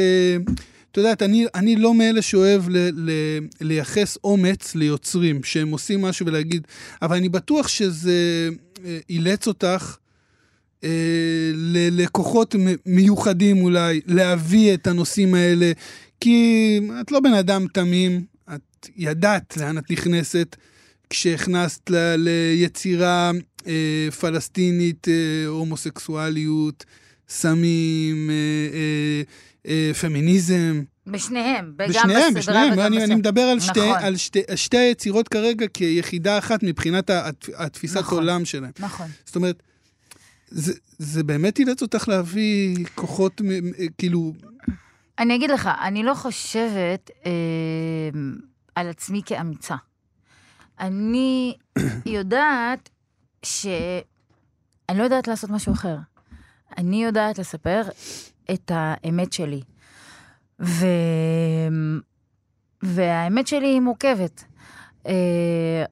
את 0.95 0.97
יודעת, 0.97 1.21
אני, 1.21 1.45
אני 1.55 1.75
לא 1.75 1.93
מאלה 1.93 2.21
שאוהב 2.21 2.69
ל, 2.69 2.77
ל, 2.77 3.11
לייחס 3.61 4.17
אומץ 4.23 4.75
ליוצרים, 4.75 5.43
שהם 5.43 5.71
עושים 5.71 6.01
משהו 6.01 6.25
ולהגיד, 6.25 6.67
אבל 7.01 7.17
אני 7.17 7.29
בטוח 7.29 7.67
שזה 7.67 8.49
אה, 8.85 8.97
אילץ 9.09 9.47
אותך 9.47 9.97
אה, 10.83 10.89
ללקוחות 11.53 12.55
מיוחדים 12.85 13.61
אולי, 13.61 14.01
להביא 14.05 14.73
את 14.73 14.87
הנושאים 14.87 15.35
האלה, 15.35 15.71
כי 16.21 16.79
את 17.01 17.11
לא 17.11 17.19
בן 17.19 17.33
אדם 17.33 17.65
תמים, 17.73 18.25
את 18.55 18.89
ידעת 18.97 19.57
לאן 19.57 19.77
את 19.77 19.91
נכנסת 19.91 20.55
כשהכנסת 21.09 21.89
ל, 21.89 22.15
ליצירה 22.17 23.31
אה, 23.67 24.07
פלסטינית, 24.19 25.07
אה, 25.07 25.47
הומוסקסואליות, 25.47 26.85
סמים, 27.29 28.29
אה, 28.29 28.35
אה, 28.73 29.21
אה, 29.71 29.93
פמיניזם. 29.93 30.83
בשניהם, 31.07 31.73
וגם 31.77 31.89
בשניהם, 31.89 32.33
בסדרה 32.33 32.55
בשניהם. 32.55 32.73
וגם 32.73 32.85
אני, 32.85 33.03
אני 33.03 33.15
מדבר 33.15 33.41
על, 33.41 33.59
שתי, 33.59 33.79
נכון. 33.79 34.03
על 34.03 34.17
שתי, 34.17 34.41
שתי 34.55 34.77
היצירות 34.77 35.27
כרגע 35.27 35.67
כיחידה 35.67 36.37
אחת 36.37 36.63
מבחינת 36.63 37.09
התפיסת 37.57 37.97
נכון, 37.97 38.17
עולם 38.17 38.45
שלהם. 38.45 38.71
נכון. 38.79 39.07
זאת 39.25 39.35
אומרת, 39.35 39.63
זה, 40.47 40.73
זה 40.97 41.23
באמת 41.23 41.59
אילץ 41.59 41.81
אותך 41.81 42.07
להביא 42.07 42.77
כוחות, 42.95 43.41
כאילו... 43.97 44.33
אני 45.19 45.35
אגיד 45.35 45.51
לך, 45.51 45.69
אני 45.81 46.03
לא 46.03 46.13
חושבת 46.13 47.11
אה, 47.25 47.31
על 48.75 48.89
עצמי 48.89 49.21
כאמיצה. 49.25 49.75
אני 50.79 51.55
יודעת 52.05 52.89
ש... 53.43 53.67
אני 54.89 54.97
לא 54.97 55.03
יודעת 55.03 55.27
לעשות 55.27 55.49
משהו 55.49 55.73
אחר. 55.73 55.95
אני 56.77 57.03
יודעת 57.03 57.39
לספר 57.39 57.81
את 58.53 58.71
האמת 58.75 59.33
שלי. 59.33 59.61
ו... 60.59 60.85
והאמת 62.83 63.47
שלי 63.47 63.67
היא 63.67 63.81
מורכבת. 63.81 64.43
אה, 65.07 65.85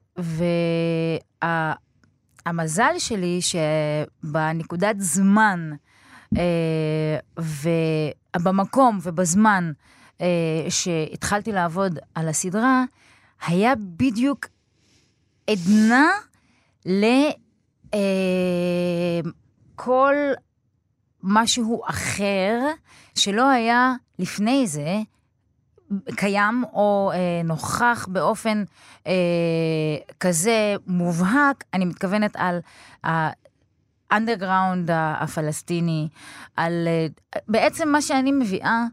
והמזל 2.46 2.92
וה... 2.92 3.00
שלי 3.00 3.40
שבנקודת 3.42 4.96
זמן 4.98 5.70
אה, 6.36 7.18
ובמקום 8.36 8.98
ובזמן 9.02 9.72
אה, 10.20 10.66
שהתחלתי 10.68 11.52
לעבוד 11.52 11.98
על 12.14 12.28
הסדרה, 12.28 12.84
היה 13.46 13.74
בדיוק 13.74 14.46
עדנה 15.50 16.10
לכל 19.74 20.14
משהו 21.24 21.82
אחר 21.86 22.60
שלא 23.14 23.48
היה 23.48 23.92
לפני 24.18 24.66
זה 24.66 24.96
קיים 26.16 26.64
או 26.72 27.10
אה, 27.14 27.42
נוכח 27.44 28.06
באופן 28.10 28.64
אה, 29.06 29.12
כזה 30.20 30.74
מובהק, 30.86 31.64
אני 31.74 31.84
מתכוונת 31.84 32.36
על 32.36 32.58
האנדרגראונד 34.10 34.90
הפלסטיני, 34.94 36.08
על 36.56 36.88
אה, 36.88 37.06
בעצם 37.48 37.88
מה 37.88 38.02
שאני 38.02 38.32
מביאה, 38.32 38.84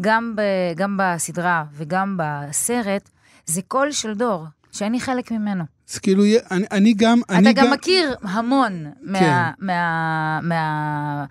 גם, 0.00 0.36
ב, 0.36 0.42
גם 0.76 0.96
בסדרה 1.00 1.64
וגם 1.72 2.16
בסרט, 2.18 3.10
זה 3.46 3.62
קול 3.68 3.92
של 3.92 4.14
דור, 4.14 4.46
שאני 4.72 5.00
חלק 5.00 5.30
ממנו. 5.30 5.64
אז 5.92 5.98
כאילו, 5.98 6.24
אני, 6.50 6.64
אני 6.70 6.92
גם... 6.94 7.20
אתה 7.26 7.38
אני 7.38 7.52
גם 7.52 7.70
מכיר 7.70 8.14
המון 8.22 8.86
מה... 9.02 9.18
כן. 9.18 9.64
מה... 9.66 10.40
מה... 10.42 11.24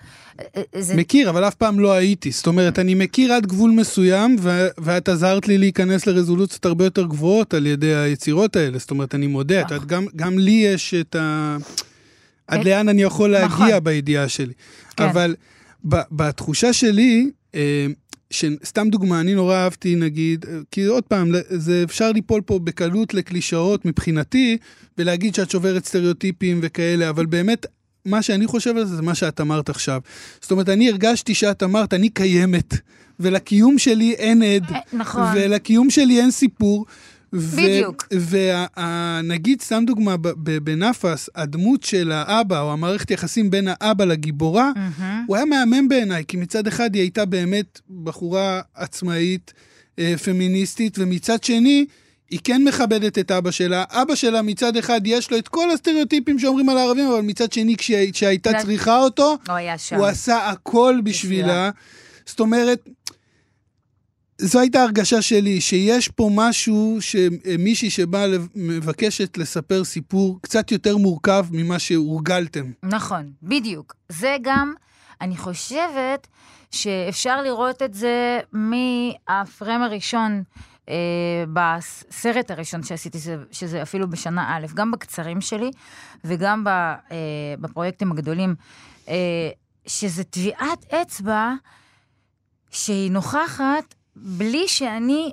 זה... 0.79 0.95
מכיר, 0.95 1.29
אבל 1.29 1.47
אף 1.47 1.55
פעם 1.55 1.79
לא 1.79 1.91
הייתי. 1.93 2.31
זאת 2.31 2.47
אומרת, 2.47 2.79
אני 2.79 2.93
מכיר 2.93 3.33
עד 3.33 3.45
גבול 3.45 3.71
מסוים, 3.71 4.35
ו- 4.39 4.67
ואת 4.77 5.09
עזרת 5.09 5.47
לי 5.47 5.57
להיכנס 5.57 6.07
לרזולוציות 6.07 6.65
הרבה 6.65 6.83
יותר 6.85 7.05
גבוהות 7.05 7.53
על 7.53 7.65
ידי 7.67 7.95
היצירות 7.95 8.55
האלה. 8.55 8.77
זאת 8.77 8.91
אומרת, 8.91 9.15
אני 9.15 9.27
מודה, 9.27 9.61
את 9.61 9.71
יודעת, 9.71 9.87
גם, 9.87 10.05
גם 10.15 10.39
לי 10.39 10.51
יש 10.51 10.93
את 10.93 11.15
ה... 11.15 11.57
עד 12.47 12.59
את- 12.59 12.65
לאן 12.65 12.89
אני 12.89 13.01
יכול 13.03 13.31
להגיע 13.31 13.47
נכון. 13.47 13.83
בידיעה 13.83 14.27
שלי. 14.29 14.53
כן. 14.97 15.03
אבל 15.03 15.35
ב- 15.89 16.01
בתחושה 16.11 16.73
שלי, 16.73 17.29
אה, 17.55 17.87
שסתם 18.31 18.89
דוגמה, 18.89 19.19
אני 19.19 19.33
נורא 19.33 19.55
אהבתי, 19.55 19.95
נגיד, 19.95 20.45
כי 20.71 20.86
עוד 20.86 21.03
פעם, 21.03 21.31
זה 21.50 21.83
אפשר 21.83 22.12
ליפול 22.12 22.41
פה 22.41 22.59
בקלות 22.59 23.13
לקלישאות 23.13 23.86
מבחינתי, 23.86 24.57
ולהגיד 24.98 25.36
שאת 25.36 25.51
שוברת 25.51 25.86
סטריאוטיפים 25.86 26.59
וכאלה, 26.63 27.09
אבל 27.09 27.25
באמת, 27.25 27.65
מה 28.05 28.21
שאני 28.21 28.48
חושב 28.48 28.77
על 28.77 28.86
זה, 28.86 28.95
זה 28.95 29.01
מה 29.01 29.15
שאת 29.15 29.41
אמרת 29.41 29.69
עכשיו. 29.69 30.01
זאת 30.41 30.51
אומרת, 30.51 30.69
אני 30.69 30.89
הרגשתי 30.89 31.33
שאת 31.33 31.63
אמרת, 31.63 31.93
אני 31.93 32.09
קיימת, 32.09 32.74
ולקיום 33.19 33.77
שלי 33.77 34.13
אין 34.13 34.43
עד, 34.43 34.71
אה, 34.71 34.79
נכון. 34.93 35.24
ולקיום 35.36 35.89
שלי 35.89 36.21
אין 36.21 36.31
סיפור. 36.31 36.86
בדיוק. 37.33 38.07
ונגיד, 38.29 39.62
סתם 39.62 39.83
דוגמה, 39.88 40.15
בנאפס, 40.63 41.29
הדמות 41.36 41.83
של 41.83 42.12
האבא, 42.12 42.62
או 42.62 42.74
המערכת 42.74 43.12
יחסים 43.12 43.51
בין 43.51 43.67
האבא 43.71 44.05
לגיבורה. 44.05 44.71
הוא 45.27 45.36
היה 45.36 45.45
מהמם 45.45 45.88
בעיניי, 45.88 46.24
כי 46.27 46.38
מצד 46.38 46.67
אחד 46.67 46.95
היא 46.95 47.01
הייתה 47.01 47.25
באמת 47.25 47.79
בחורה 48.03 48.62
עצמאית, 48.75 49.53
אה, 50.00 50.13
פמיניסטית, 50.24 51.00
ומצד 51.00 51.43
שני, 51.43 51.86
היא 52.29 52.39
כן 52.43 52.63
מכבדת 52.63 53.17
את 53.17 53.31
אבא 53.31 53.51
שלה. 53.51 53.83
אבא 53.89 54.15
שלה 54.15 54.41
מצד 54.41 54.77
אחד 54.77 55.01
יש 55.05 55.31
לו 55.31 55.38
את 55.38 55.48
כל 55.48 55.71
הסטריאוטיפים 55.71 56.39
שאומרים 56.39 56.69
על 56.69 56.77
הערבים, 56.77 57.07
אבל 57.07 57.21
מצד 57.21 57.51
שני, 57.53 57.75
כשהייתה 58.12 58.51
צריכה 58.62 58.98
אותו, 58.98 59.38
הוא. 59.93 60.00
הוא 60.00 60.07
עשה 60.07 60.50
הכל 60.50 61.00
בשבילה. 61.03 61.69
זאת 62.25 62.39
אומרת, 62.39 62.89
זו 64.41 64.60
הייתה 64.60 64.84
הרגשה 64.84 65.22
שלי, 65.22 65.62
שיש 65.62 66.08
פה 66.08 66.29
משהו, 66.36 66.98
שמישהי 67.00 67.89
שבאה 67.89 68.25
מבקשת 68.55 69.38
לספר 69.38 69.84
סיפור 69.84 70.39
קצת 70.41 70.72
יותר 70.72 70.98
מורכב 70.98 71.46
ממה 71.51 71.79
שהורגלתם. 71.79 72.72
נכון, 72.84 73.31
בדיוק. 73.43 73.96
זה 74.10 74.36
גם, 74.41 74.74
אני 75.22 75.38
חושבת 75.38 76.27
שאפשר 76.72 77.41
לראות 77.41 77.81
את 77.81 77.93
זה 77.93 78.39
מהפריים 78.53 79.81
הראשון 79.81 80.43
אה, 80.89 80.96
בסרט 81.53 82.51
הראשון 82.51 82.84
שעשיתי, 82.84 83.19
שזה- 83.19 83.36
שזה 83.51 83.81
אפילו 83.81 84.10
בשנה 84.10 84.58
א', 84.58 84.65
גם 84.74 84.91
בקצרים 84.91 85.41
שלי 85.41 85.72
וגם 86.24 86.63
ב, 86.63 86.67
אה, 86.67 86.96
בפרויקטים 87.62 88.12
הגדולים, 88.12 88.55
אה, 89.10 89.50
שזה 89.88 90.24
טביעת 90.24 90.93
אצבע 90.93 91.53
שהיא 92.72 93.12
נוכחת 93.12 93.96
בלי 94.21 94.67
שאני 94.67 95.31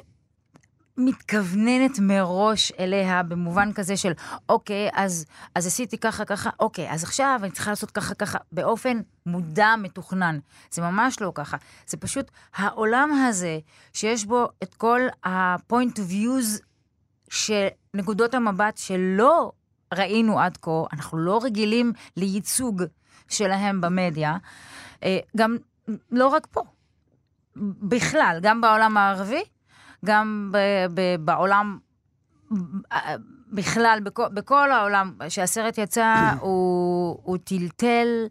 מתכווננת 0.97 1.99
מראש 1.99 2.73
אליה 2.79 3.23
במובן 3.23 3.73
כזה 3.73 3.97
של, 3.97 4.13
אוקיי, 4.49 4.91
אז, 4.93 5.27
אז 5.55 5.67
עשיתי 5.67 5.99
ככה, 5.99 6.25
ככה, 6.25 6.51
אוקיי, 6.61 6.91
אז 6.91 7.03
עכשיו 7.05 7.41
אני 7.43 7.51
צריכה 7.51 7.71
לעשות 7.71 7.91
ככה, 7.91 8.15
ככה, 8.15 8.39
באופן 8.53 9.01
מודע, 9.27 9.75
מתוכנן. 9.79 10.39
זה 10.71 10.83
ממש 10.83 11.21
לא 11.21 11.33
ככה. 11.35 11.57
זה 11.87 11.97
פשוט 11.97 12.31
העולם 12.55 13.11
הזה, 13.13 13.59
שיש 13.93 14.25
בו 14.25 14.49
את 14.63 14.75
כל 14.75 15.01
ה-point 15.25 15.97
of 15.97 16.11
views 16.11 16.63
של 17.31 17.67
נקודות 17.95 18.35
המבט 18.35 18.79
שלא 18.79 19.53
ראינו 19.95 20.41
עד 20.41 20.57
כה, 20.57 20.83
אנחנו 20.93 21.19
לא 21.19 21.41
רגילים 21.43 21.93
לייצוג 22.17 22.83
שלהם 23.29 23.81
במדיה, 23.81 24.37
אה, 25.03 25.19
גם 25.37 25.57
לא 26.11 26.29
רק 26.29 26.47
פה, 26.51 26.63
בכלל, 27.83 28.39
גם 28.43 28.61
בעולם 28.61 28.97
הערבי, 28.97 29.43
גם 30.05 30.53
ב- 30.53 30.87
ב- 30.95 31.25
בעולם, 31.25 31.79
אה, 32.93 33.15
בכלל, 33.53 33.99
בכל, 34.03 34.29
בכל 34.29 34.71
העולם, 34.71 35.13
כשהסרט 35.29 35.79
יצא, 35.79 36.33
הוא, 36.41 37.19
הוא 37.23 37.39
טלטל 37.45 38.27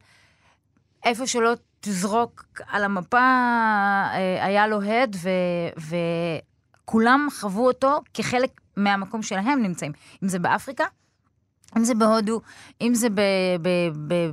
איפה 1.06 1.28
שלא 1.28 1.54
תזרוק 1.80 2.62
על 2.68 2.84
המפה, 2.84 3.18
אה, 3.18 4.46
היה 4.46 4.68
לו 4.68 4.82
הד, 4.82 5.16
ו- 5.22 5.96
וכולם 6.84 7.28
חוו 7.40 7.68
אותו 7.68 8.02
כחלק 8.14 8.62
מהמקום 8.78 9.22
שלהם 9.22 9.62
נמצאים. 9.62 9.92
אם 10.24 10.28
זה 10.28 10.40
באפריקה, 10.40 10.86
אם 11.78 11.84
זה 11.84 11.96
בהודו, 11.96 12.42
אם 12.82 12.96
זה 12.96 13.10
ב... 13.10 13.22
ב, 13.62 13.70
ב 14.08 14.32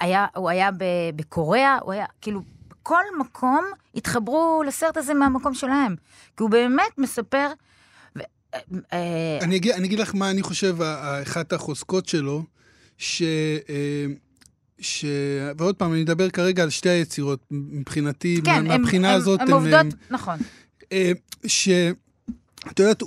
היה, 0.00 0.26
הוא 0.36 0.50
היה 0.50 0.70
ב, 0.70 0.84
בקוריאה, 1.16 1.78
הוא 1.82 1.92
היה, 1.92 2.06
כאילו, 2.20 2.40
בכל 2.84 3.02
מקום 3.20 3.64
התחברו 3.94 4.62
לסרט 4.66 4.96
הזה 4.96 5.14
מהמקום 5.14 5.54
שלהם. 5.54 5.94
כי 6.36 6.42
הוא 6.42 6.50
באמת 6.50 6.98
מספר... 6.98 7.48
ו, 8.16 8.20
אה, 8.92 9.38
אני 9.42 9.56
אגיד, 9.56 9.72
אני 9.72 9.86
אגיד 9.86 9.98
לך 9.98 10.14
מה 10.14 10.30
אני 10.30 10.42
חושב, 10.42 10.76
אחת 11.22 11.52
החוזקות 11.52 12.08
שלו, 12.08 12.44
ש... 12.98 13.22
אה, 13.68 14.06
ש... 14.78 15.04
ועוד 15.58 15.76
פעם, 15.76 15.92
אני 15.92 16.02
אדבר 16.02 16.30
כרגע 16.30 16.62
על 16.62 16.70
שתי 16.70 16.88
היצירות. 16.88 17.40
מבחינתי, 17.50 18.40
כן, 18.44 18.50
מה- 18.50 18.74
הם, 18.74 18.80
מהבחינה 18.80 19.10
הם, 19.10 19.16
הזאת, 19.16 19.40
הם 19.40 19.52
עובדות, 19.52 19.86
נכון. 20.10 20.38
אה, 20.92 21.12
ש... 21.46 21.68
את 22.70 22.78
יודעת, 22.80 23.02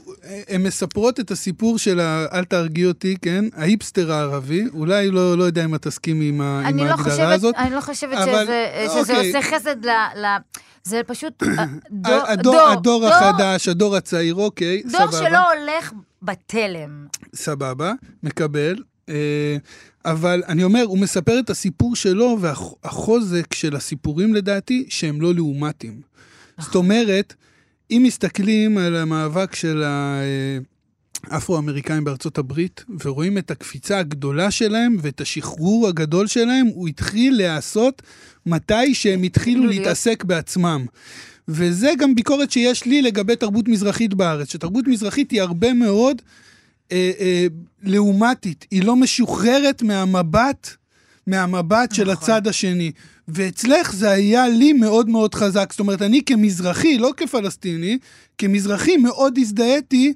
הן 0.48 0.64
מספרות 0.64 1.20
את 1.20 1.32
הסיפור 1.32 1.78
של 1.78 2.00
ה... 2.00 2.26
אל 2.34 2.44
תהרגי 2.46 2.86
אותי, 2.86 3.16
כן? 3.22 3.46
ההיפסטר 3.56 4.12
הערבי, 4.12 4.64
אולי 4.74 5.12
לא, 5.12 5.38
לא 5.38 5.44
יודע 5.44 5.66
אם 5.66 5.76
את 5.76 5.82
תסכימי 5.82 6.30
עם, 6.30 6.42
ה... 6.42 6.60
עם 6.60 6.66
אני 6.66 6.78
לא 6.78 6.90
ההגדרה 6.90 7.04
חושבת, 7.12 7.34
הזאת. 7.34 7.56
אני 7.58 7.76
לא 7.76 7.82
חושבת 7.82 8.18
אבל- 8.18 8.44
שזה, 8.44 8.68
שזה 8.90 9.00
אוקיי. 9.00 9.28
עושה 9.28 9.42
חסד 9.42 9.86
ל... 9.86 9.90
ל 9.90 10.26
זה 10.84 11.02
פשוט 11.08 11.44
אה, 11.44 11.66
דור, 11.92 12.14
הדור, 12.28 12.54
דור, 12.54 12.68
הדור 12.70 12.82
דור, 13.00 13.08
החדש, 13.08 13.68
הדור 13.68 13.96
הצעיר, 13.96 14.36
אוקיי, 14.36 14.84
דור 14.92 15.12
סבבה. 15.12 15.18
שלא 15.30 15.52
הולך 15.54 15.92
בתלם. 16.22 17.08
סבבה, 17.36 17.94
מקבל. 18.24 18.76
אה, 19.10 19.58
אבל 20.06 20.44
אני 20.48 20.64
אומר, 20.64 20.84
הוא 20.84 20.98
מספר 21.00 21.40
את 21.40 21.50
הסיפור 21.50 21.96
שלו, 21.96 22.38
והחוזק 22.42 23.54
של 23.54 23.76
הסיפורים 23.76 24.34
לדעתי, 24.34 24.86
שהם 24.90 25.22
לא 25.22 25.34
לעומתיים. 25.34 26.02
זאת 26.60 26.76
אומרת, 26.76 27.34
אם 27.92 28.02
מסתכלים 28.06 28.78
על 28.78 28.96
המאבק 28.96 29.56
של 29.56 29.84
האפרו-אמריקאים 31.24 32.04
בארצות 32.04 32.38
הברית, 32.38 32.84
ורואים 33.04 33.38
את 33.38 33.52
הקפיצה 33.52 34.00
הגדולה 34.00 34.52
שלהם 34.52 34.98
ואת 35.02 35.22
השחרור 35.22 35.88
הגדול 35.88 36.28
שלהם, 36.28 36.66
הוא 36.66 36.88
התחיל 36.88 37.38
להיעשות 37.38 38.02
מתי 38.46 38.94
שהם 38.94 39.24
התחילו 39.24 39.68
להתעסק 39.68 40.24
בעצמם. 40.24 40.86
וזה 41.48 41.92
גם 42.00 42.16
ביקורת 42.16 42.52
שיש 42.52 42.86
לי 42.86 43.02
לגבי 43.02 43.36
תרבות 43.36 43.68
מזרחית 43.68 44.14
בארץ, 44.14 44.52
שתרבות 44.52 44.88
מזרחית 44.88 45.32
היא 45.32 45.42
הרבה 45.42 45.74
מאוד 45.74 46.22
אה, 46.92 47.12
אה, 47.20 47.48
לעומתית, 47.84 48.66
היא 48.72 48.84
לא 48.84 48.96
משוחררת 48.96 49.82
מהמבט, 49.82 50.70
מהמבט 51.28 51.96
של 51.96 52.12
נכון. 52.12 52.14
הצד 52.14 52.48
השני. 52.48 52.92
ואצלך 53.28 53.92
זה 53.94 54.10
היה 54.10 54.48
לי 54.48 54.74
מאוד 54.74 55.10
מאוד 55.10 55.36
חזק. 55.36 55.72
זאת 55.72 55.80
אומרת, 55.80 56.02
אני 56.02 56.22
כמזרחי, 56.26 56.98
לא 56.98 57.12
כפלסטיני, 57.18 57.98
כמזרחי 58.38 58.98
מאוד 58.98 59.38
הזדהיתי 59.38 60.14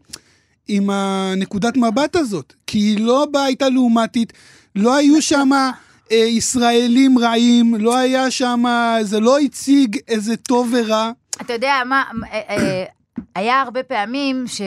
עם 0.67 0.89
הנקודת 0.89 1.78
מבט 1.78 2.15
הזאת. 2.15 2.54
כי 2.67 2.78
היא 2.78 3.00
לא 3.00 3.28
באה, 3.32 3.43
הייתה 3.43 3.69
לעומתית, 3.69 4.34
לא 4.76 4.95
היו 4.95 5.21
שם 5.21 5.50
אה, 6.12 6.17
ישראלים 6.17 7.19
רעים, 7.19 7.76
לא 7.76 7.97
היה 7.97 8.32
שם, 8.32 8.63
זה 9.02 9.19
לא 9.19 9.39
הציג 9.39 9.97
איזה 10.08 10.38
טוב 10.38 10.74
ורע. 10.74 11.12
אתה 11.41 11.54
יודע 11.54 11.74
מה, 11.86 12.04
אה, 12.32 12.41
אה, 12.50 12.86
היה 13.36 13.62
הרבה 13.62 13.84
פעמים 13.84 14.43
ש... 14.47 14.62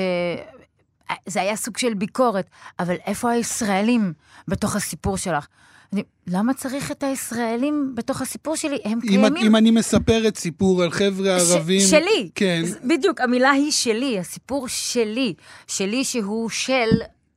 זה 1.26 1.40
היה 1.40 1.56
סוג 1.56 1.78
של 1.78 1.94
ביקורת, 1.94 2.46
אבל 2.78 2.94
איפה 3.06 3.30
הישראלים 3.30 4.12
בתוך 4.48 4.76
הסיפור 4.76 5.16
שלך? 5.16 5.46
אני, 5.94 6.02
למה 6.26 6.54
צריך 6.54 6.90
את 6.90 7.02
הישראלים 7.02 7.92
בתוך 7.94 8.22
הסיפור 8.22 8.56
שלי? 8.56 8.78
הם 8.84 8.92
אם, 8.92 9.00
קיימים. 9.00 9.46
אם 9.46 9.56
אני 9.56 9.70
מספרת 9.70 10.36
סיפור 10.36 10.82
על 10.82 10.90
חבר'ה 10.90 11.40
ש- 11.40 11.50
ערבים... 11.50 11.80
שלי. 11.80 12.30
כן. 12.34 12.62
בדיוק, 12.88 13.20
המילה 13.20 13.50
היא 13.50 13.70
שלי, 13.70 14.18
הסיפור 14.18 14.68
שלי. 14.68 15.34
שלי 15.66 16.04
שהוא 16.04 16.50
של 16.50 16.88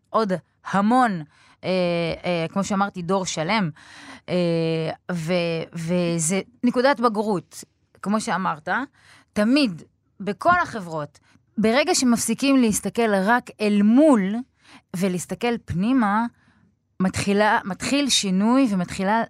עוד 0.10 0.34
המון, 0.72 1.22
אה, 1.64 1.70
אה, 2.26 2.46
כמו 2.50 2.64
שאמרתי, 2.64 3.02
דור 3.02 3.26
שלם. 3.26 3.70
אה, 4.30 4.36
ו, 5.12 5.34
וזה 5.74 6.42
נקודת 6.64 7.00
בגרות, 7.00 7.64
כמו 8.02 8.22
שאמרת, 8.22 8.70
תמיד, 9.34 9.84
בכל 10.20 10.60
החברות, 10.64 11.20
ברגע 11.58 11.96
שמפסיקים 11.96 12.58
להסתכל 12.58 13.16
רק 13.16 13.50
אל 13.62 13.82
מול 13.84 14.36
ולהסתכל 14.96 15.58
פנימה, 15.66 16.26
מתחילה, 17.02 17.60
מתחיל 17.66 18.10
שינוי 18.10 18.68
ומתחילה... 18.72 19.24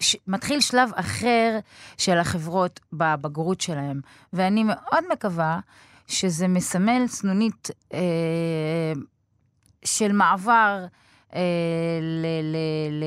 ש... 0.00 0.16
מתחיל 0.26 0.60
שלב 0.60 0.90
אחר 0.94 1.58
של 1.98 2.18
החברות 2.18 2.80
בבגרות 2.92 3.60
שלהם. 3.60 4.00
ואני 4.32 4.64
מאוד 4.64 5.04
מקווה 5.12 5.60
שזה 6.06 6.48
מסמל 6.48 7.02
סנונית 7.06 7.70
אה, 7.94 8.92
של 9.84 10.12
מעבר 10.12 10.84
אה, 11.34 11.40
ל- 12.02 12.26
ל- 12.56 13.04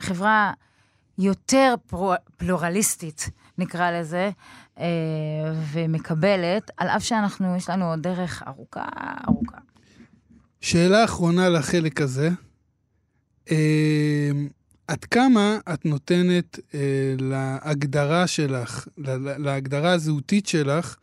לחברה 0.00 0.52
יותר 1.18 1.74
פרו- 1.86 2.14
פלורליסטית, 2.36 3.30
נקרא 3.58 3.90
לזה, 3.90 4.30
אה, 4.78 4.84
ומקבלת, 5.72 6.70
על 6.76 6.88
אף 6.88 7.02
שאנחנו, 7.02 7.56
יש 7.56 7.70
לנו 7.70 7.90
עוד 7.90 8.02
דרך 8.02 8.42
ארוכה, 8.46 8.84
ארוכה. 9.28 9.56
שאלה 10.60 11.04
אחרונה 11.04 11.48
לחלק 11.48 12.00
הזה. 12.00 12.30
אה, 13.50 14.30
עד 14.88 15.04
כמה 15.04 15.58
את 15.74 15.84
נותנת 15.84 16.58
אה, 16.74 16.80
להגדרה 17.18 18.26
שלך, 18.26 18.86
לה- 18.98 19.16
לה- 19.16 19.38
להגדרה 19.38 19.92
הזהותית 19.92 20.46
שלך, 20.46 20.96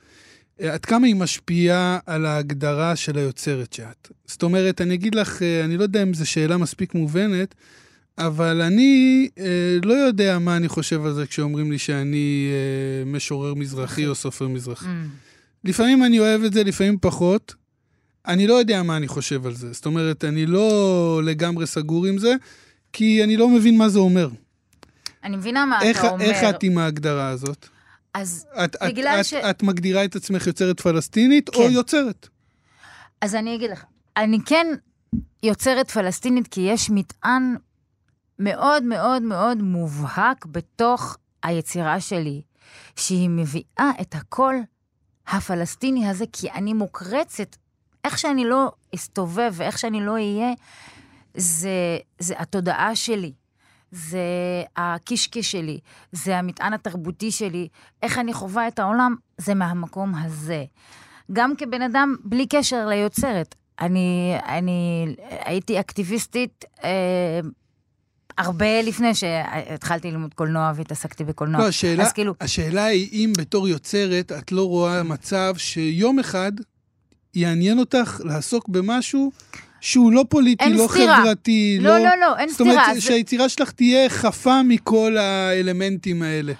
אה, 0.62 0.74
עד 0.74 0.86
כמה 0.86 1.08
היא 1.08 1.16
משפיעה 1.16 2.00
על 2.06 2.26
ההגדרה 2.26 2.96
של 2.96 3.18
היוצרת 3.18 3.74
שאת? 3.74 4.12
זאת 4.28 4.44
אומרת, 4.44 4.82
אני 4.82 4.94
אגיד 4.94 5.16
לך, 5.16 5.42
אה, 5.44 5.66
אני 5.66 5.78
לא 5.78 5.84
יודע 5.84 6.04
אם 6.04 6.14
זו 6.14 6.30
שאלה 6.30 6.58
מספיק 6.58 6.96
מובנת, 6.96 7.56
אבל 8.18 8.62
אני 8.62 9.28
אה, 9.40 9.46
לא 9.86 9.94
יודע 9.94 10.40
מה 10.40 10.58
אני 10.58 10.68
חושב 10.68 11.06
על 11.06 11.14
זה 11.14 11.26
כשאומרים 11.28 11.72
לי 11.72 11.78
שאני 11.78 12.48
אה, 12.52 13.12
משורר 13.12 13.54
מזרחי 13.54 14.08
או 14.08 14.16
סופר 14.16 14.48
מזרחי. 14.48 14.86
Mm. 14.86 14.90
לפעמים 15.64 16.04
אני 16.04 16.20
אוהב 16.20 16.44
את 16.44 16.54
זה, 16.54 16.64
לפעמים 16.64 16.98
פחות. 17.02 17.56
אני 18.30 18.48
לא 18.48 18.54
יודע 18.54 18.84
מה 18.84 18.98
אני 18.98 19.08
חושב 19.08 19.46
על 19.46 19.54
זה. 19.54 19.74
זאת 19.74 19.86
אומרת, 19.86 20.26
אני 20.26 20.46
לא 20.46 21.22
לגמרי 21.24 21.68
סגור 21.68 22.06
עם 22.06 22.18
זה, 22.18 22.34
כי 22.94 23.24
אני 23.24 23.38
לא 23.38 23.50
מבין 23.50 23.78
מה 23.78 23.90
זה 23.90 24.00
אומר. 24.00 24.30
אני 25.24 25.38
מבינה 25.38 25.66
מה 25.66 25.82
איך, 25.82 26.00
אתה 26.00 26.10
אומר. 26.10 26.24
איך 26.26 26.38
את 26.50 26.64
עם 26.64 26.78
ההגדרה 26.78 27.30
הזאת? 27.30 27.68
אז, 28.14 28.46
את, 28.64 28.76
את, 28.76 28.82
בגלל 28.90 29.18
את, 29.20 29.26
ש- 29.26 29.34
את 29.34 29.64
מגדירה 29.64 30.06
את 30.06 30.16
עצמך 30.16 30.48
יוצרת 30.48 30.80
פלסטינית 30.80 31.50
או 31.50 31.54
כן. 31.54 31.72
יוצרת? 31.72 32.28
אז 33.22 33.36
אני 33.36 33.56
אגיד 33.56 33.72
לך, 33.72 33.84
אני 34.18 34.38
כן 34.46 34.68
יוצרת 35.44 35.92
פלסטינית, 35.92 36.48
כי 36.48 36.62
יש 36.62 36.90
מטען 36.90 37.56
מאוד 38.40 38.84
מאוד 38.84 39.22
מאוד 39.22 39.58
מובהק 39.58 40.46
בתוך 40.46 41.18
היצירה 41.44 42.00
שלי, 42.00 42.42
שהיא 42.96 43.30
מביאה 43.30 43.92
את 44.02 44.16
הקול 44.16 44.56
הפלסטיני 45.28 46.08
הזה, 46.10 46.26
כי 46.34 46.52
אני 46.52 46.74
מוקרצת, 46.74 47.56
איך 48.04 48.18
שאני 48.18 48.46
לא 48.46 48.72
אסתובב 48.96 49.54
ואיך 49.54 49.78
שאני 49.78 50.06
לא 50.06 50.12
אהיה, 50.12 50.54
זה, 51.38 51.98
זה 52.20 52.34
התודעה 52.38 52.96
שלי. 52.96 53.32
זה 53.92 54.20
הקישקש 54.78 55.52
שלי, 55.52 55.80
זה 56.12 56.38
המטען 56.38 56.74
התרבותי 56.74 57.32
שלי, 57.32 57.68
איך 58.04 58.18
אני 58.18 58.34
חווה 58.34 58.68
את 58.68 58.80
העולם, 58.80 59.16
זה 59.38 59.54
מהמקום 59.54 60.16
הזה. 60.16 60.64
גם 61.34 61.54
כבן 61.58 61.82
אדם 61.82 62.16
בלי 62.24 62.48
קשר 62.48 62.88
ליוצרת. 62.88 63.56
אני, 63.82 64.36
אני 64.48 65.06
הייתי 65.30 65.80
אקטיביסטית 65.80 66.66
אה, 66.84 67.40
הרבה 68.38 68.82
לפני 68.82 69.16
שהתחלתי 69.16 70.12
ללמוד 70.12 70.34
קולנוע 70.34 70.72
והתעסקתי 70.76 71.24
בקולנוע. 71.24 71.62
לא, 71.62 71.68
השאלה, 71.68 72.04
אז 72.04 72.14
כאילו, 72.14 72.34
השאלה 72.42 72.86
היא 72.86 73.10
אם 73.12 73.34
בתור 73.38 73.68
יוצרת 73.68 74.32
את 74.32 74.52
לא 74.52 74.68
רואה 74.68 75.04
מצב 75.04 75.54
שיום 75.58 76.20
אחד 76.20 76.52
יעניין 77.36 77.80
אותך 77.80 78.22
לעסוק 78.24 78.70
במשהו 78.70 79.32
שהוא 79.82 80.12
לא 80.12 80.26
פוליטי, 80.30 80.74
לא 80.74 80.88
סתירה. 80.92 81.18
חברתי, 81.22 81.78
לא, 81.82 81.98
לא, 81.98 82.16
לא, 82.22 82.38
אין 82.38 82.50
זאת 82.50 82.62
אומרת, 82.62 82.78
סתירה. 82.82 82.94
זה- 82.96 83.02
שהיצירה 83.02 83.50
שלך 83.50 83.72
תהיה 83.72 84.10
חפה 84.10 84.64
מכל 84.64 85.18
האלמנטים 85.18 86.22
האלה. 86.22 86.54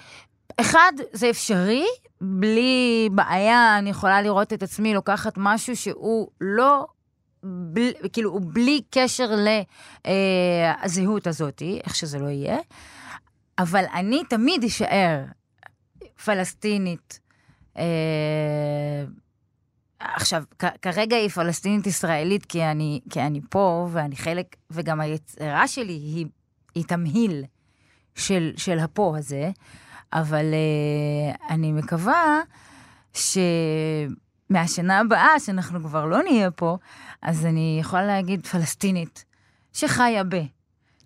אחד, 0.60 0.92
זה 1.12 1.30
אפשרי, 1.30 1.84
בלי 2.20 3.08
בעיה, 3.12 3.78
אני 3.78 3.90
יכולה 3.90 4.22
לראות 4.22 4.52
את 4.52 4.62
עצמי 4.62 4.94
לוקחת 4.94 5.32
משהו 5.36 5.76
שהוא 5.76 6.28
לא, 6.40 6.86
בל, 7.42 7.82
כאילו, 8.12 8.30
הוא 8.30 8.40
בלי 8.44 8.80
קשר 8.90 9.30
לזהות 10.84 11.26
הזאת, 11.26 11.62
איך 11.84 11.94
שזה 11.94 12.18
לא 12.18 12.28
יהיה, 12.28 12.58
אבל 13.58 13.84
אני 13.94 14.22
תמיד 14.30 14.64
אשאר 14.64 15.20
פלסטינית. 16.24 17.20
אה, 17.78 17.84
עכשיו, 20.00 20.44
כרגע 20.82 21.16
היא 21.16 21.28
פלסטינית 21.28 21.86
ישראלית, 21.86 22.46
כי 22.46 22.64
אני, 22.64 23.00
כי 23.10 23.20
אני 23.20 23.40
פה, 23.50 23.88
ואני 23.92 24.16
חלק, 24.16 24.56
וגם 24.70 25.00
היצירה 25.00 25.68
שלי 25.68 25.92
היא, 25.92 26.26
היא 26.74 26.84
תמהיל 26.84 27.44
של, 28.14 28.52
של 28.56 28.78
הפה 28.78 29.14
הזה, 29.18 29.50
אבל 30.12 30.44
uh, 30.44 31.52
אני 31.52 31.72
מקווה 31.72 32.40
שמהשנה 33.14 34.98
הבאה, 34.98 35.40
שאנחנו 35.40 35.80
כבר 35.82 36.04
לא 36.04 36.22
נהיה 36.22 36.50
פה, 36.50 36.76
אז 37.22 37.46
אני 37.46 37.78
יכולה 37.80 38.06
להגיד 38.06 38.46
פלסטינית, 38.46 39.24
שחיה 39.72 40.24
ב, 40.24 40.36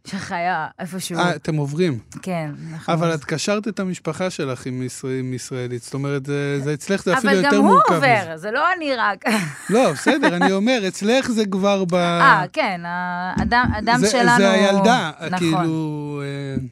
שחיה 0.07 0.67
איפשהו, 0.79 1.19
אה, 1.19 1.35
אתם 1.37 1.57
עוברים. 1.57 1.99
כן. 2.23 2.51
אנחנו- 2.73 2.93
אבל 2.95 3.15
את 3.15 3.25
קשרת 3.25 3.69
את 3.69 3.81
המשפחה 3.81 4.31
שלך 4.31 4.67
עם, 4.67 4.83
ישראל, 4.83 5.19
עם 5.19 5.35
ישראלית, 5.35 5.83
זאת 5.83 5.95
אומרת, 5.95 6.27
זה, 6.27 6.61
זה 6.65 6.75
אצלך 6.75 7.05
זה 7.05 7.19
אפילו 7.19 7.33
אבל 7.33 7.45
יותר 7.45 7.57
גם 7.57 7.63
הוא 7.63 7.71
מורכב. 7.73 7.95
מזה. 7.97 8.23
עובר, 8.23 8.37
זה 8.37 8.51
לא 8.51 8.65
אני 8.77 8.97
רק. 8.97 9.25
לא, 9.71 9.93
בסדר, 9.93 10.37
אני 10.37 10.53
אומר, 10.53 10.83
אצלך 10.89 11.31
זה 11.31 11.47
כבר 11.47 11.85
ב... 11.85 11.95
אה, 11.95 12.45
כן, 12.53 12.81
האדם 12.85 13.71
אדם 13.79 13.97
זה, 14.01 14.11
שלנו... 14.11 14.37
זה 14.37 14.51
הילדה, 14.51 15.11
נכון, 15.27 15.39
כאילו... 15.39 16.23
אה, 16.25 16.63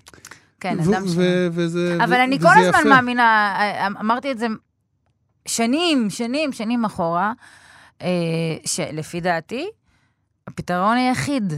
כן, 0.61 0.79
אדם 0.81 0.85
שלנו. 1.09 1.27
וזה, 1.53 1.99
אבל 2.05 2.13
ו- 2.13 2.25
אני 2.25 2.39
כל 2.39 2.47
הזמן 2.49 2.81
יפה. 2.81 2.89
מאמינה, 2.89 3.23
אה, 3.59 3.87
אמרתי 3.87 4.31
את 4.33 4.39
זה 4.39 4.47
שנים, 5.49 6.11
שנים, 6.11 6.53
שנים 6.53 6.85
אחורה, 6.85 7.33
אה, 8.03 8.09
שלפי 8.67 9.21
דעתי, 9.21 9.67
הפתרון 10.49 10.97
היחיד, 10.97 11.53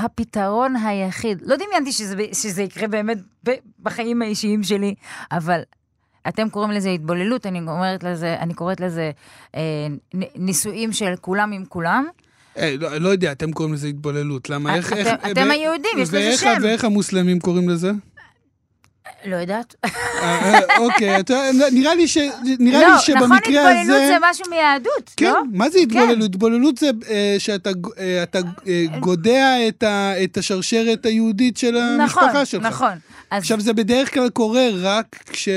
הפתרון 0.00 0.76
היחיד, 0.76 1.42
לא 1.46 1.56
דמיינתי 1.56 1.92
שזה, 1.92 2.14
שזה 2.32 2.62
יקרה 2.62 2.88
באמת 2.88 3.18
בחיים 3.82 4.22
האישיים 4.22 4.62
שלי, 4.62 4.94
אבל 5.32 5.60
אתם 6.28 6.48
קוראים 6.50 6.70
לזה 6.70 6.90
התבוללות, 6.90 7.46
אני 7.46 7.60
קוראת 7.66 8.02
לזה, 8.04 8.36
אני 8.40 8.54
קוראת 8.54 8.80
לזה 8.80 9.10
אה, 9.54 9.60
נישואים 10.36 10.92
של 10.92 11.14
כולם 11.20 11.52
עם 11.52 11.64
כולם. 11.64 12.06
אה, 12.58 12.74
לא, 12.80 12.96
לא 12.98 13.08
יודע, 13.08 13.32
אתם 13.32 13.52
קוראים 13.52 13.74
לזה 13.74 13.88
התבוללות. 13.88 14.50
למה? 14.50 14.70
אה, 14.70 14.76
איך... 14.76 14.92
אתם- 14.92 14.98
איך 14.98 15.08
אתם 15.14 15.40
ואיך- 15.40 15.50
היהודים, 15.50 15.90
יש 15.98 16.08
לזה 16.08 16.16
ואיך- 16.18 16.40
שם. 16.40 16.54
ואיך 16.62 16.84
המוסלמים 16.84 17.40
קוראים 17.40 17.68
לזה? 17.68 17.90
לא 19.24 19.36
יודעת. 19.36 19.74
אה, 19.84 19.90
אה, 20.22 20.78
אוקיי, 20.78 21.16
נראה 21.72 21.94
לי 21.94 22.08
ש- 22.08 22.18
נראה 22.58 22.78
לי 22.78 22.86
לא, 22.86 22.88
נכון, 22.88 23.00
שבמקרה 23.00 23.70
התבוללות 23.70 24.02
הזה... 24.02 24.06
זה 24.06 24.16
משהו 24.30 24.44
מיהדות, 24.50 25.10
כן, 25.16 25.26
לא? 25.26 25.42
מה 25.52 25.70
זה 25.70 25.78
התבוללות? 25.78 26.30
התבוללות 26.30 26.78
זה 26.78 26.90
אה, 27.10 27.34
שאתה 27.38 27.70
אתה, 28.22 28.38
גודע 29.00 29.56
את 30.24 30.36
השרשרת 30.36 31.06
היהודית 31.06 31.56
של 31.56 31.76
המשפחה 31.76 32.26
נכון, 32.26 32.44
שלך. 32.44 32.62
נכון. 32.62 32.92
אז 33.30 33.42
עכשיו, 33.42 33.60
זה 33.60 33.72
בדרך 33.72 34.14
כלל 34.14 34.28
קורה 34.28 34.68
רק 34.82 35.16
כש... 35.32 35.48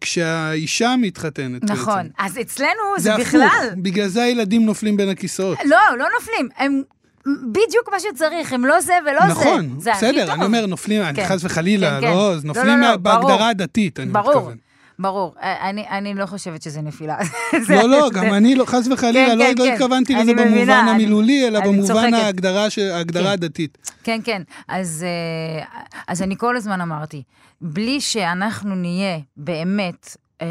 כשהאישה 0.00 0.94
מתחתנת. 0.98 1.64
נכון. 1.64 2.02
בעצם. 2.02 2.08
אז 2.18 2.38
אצלנו 2.40 2.70
זה, 2.96 3.02
זה 3.02 3.14
הפוך, 3.14 3.26
בכלל... 3.26 3.68
בגלל 3.76 4.08
זה 4.08 4.22
הילדים 4.22 4.66
נופלים 4.66 4.96
בין 4.96 5.08
הכיסאות. 5.08 5.58
לא, 5.64 5.76
לא 5.98 6.06
נופלים. 6.18 6.48
הם 6.56 6.82
בדיוק 7.26 7.88
מה 7.92 8.00
שצריך, 8.00 8.52
הם 8.52 8.64
לא 8.64 8.80
זה 8.80 8.92
ולא 9.10 9.20
זה. 9.20 9.26
נכון, 9.40 9.80
זה 9.80 9.92
הכי 9.92 10.06
בסדר. 10.06 10.32
אני 10.32 10.44
אומר 10.44 10.66
נופלים, 10.66 11.02
אני 11.02 11.16
כן. 11.16 11.26
חס 11.28 11.44
וחלילה, 11.44 11.90
כן, 11.90 12.06
כן. 12.06 12.12
לא, 12.12 12.34
לא, 12.34 12.40
נופלים 12.44 12.80
לא, 12.80 12.90
לא, 12.90 12.96
ברור. 12.96 13.20
בהגדרה 13.28 13.48
הדתית, 13.48 14.00
אני 14.00 14.12
ברור, 14.12 14.34
מתכוון. 14.34 14.56
ברור. 14.98 15.34
אה, 15.42 15.70
אני, 15.70 15.88
אני 15.88 16.14
לא 16.14 16.26
חושבת 16.26 16.62
שזה 16.62 16.80
נפילה. 16.82 17.16
זה- 17.66 17.74
לא, 17.74 17.88
לא, 17.88 18.10
גם 18.10 18.34
אני 18.34 18.54
לא, 18.54 18.64
חס 18.64 18.88
וחלילה, 18.90 19.26
כן, 19.26 19.38
לא 19.38 19.44
כן, 19.44 19.54
לא 19.58 19.64
כן. 19.64 19.72
התכוונתי 19.72 20.14
לזה 20.14 20.32
מבינה, 20.34 20.44
במובן 20.50 20.70
אני- 20.70 20.90
המילולי, 20.90 21.48
אלא 21.48 21.60
במובן. 21.60 22.14
ההגדרה 22.14 22.70
ש- 22.70 22.78
ההגדרה 22.78 23.24
כן. 23.24 23.30
הדתית. 23.30 23.78
כן, 24.04 24.20
כן. 24.24 24.42
אז, 24.68 25.04
אה, 25.08 25.64
אז 26.08 26.22
אני 26.22 26.34
כל 26.38 26.56
הזמן 26.56 26.80
אמרתי, 26.80 27.22
בלי 27.60 28.00
שאנחנו 28.00 28.74
נהיה 28.74 29.18
באמת 29.36 30.16
אה, 30.42 30.46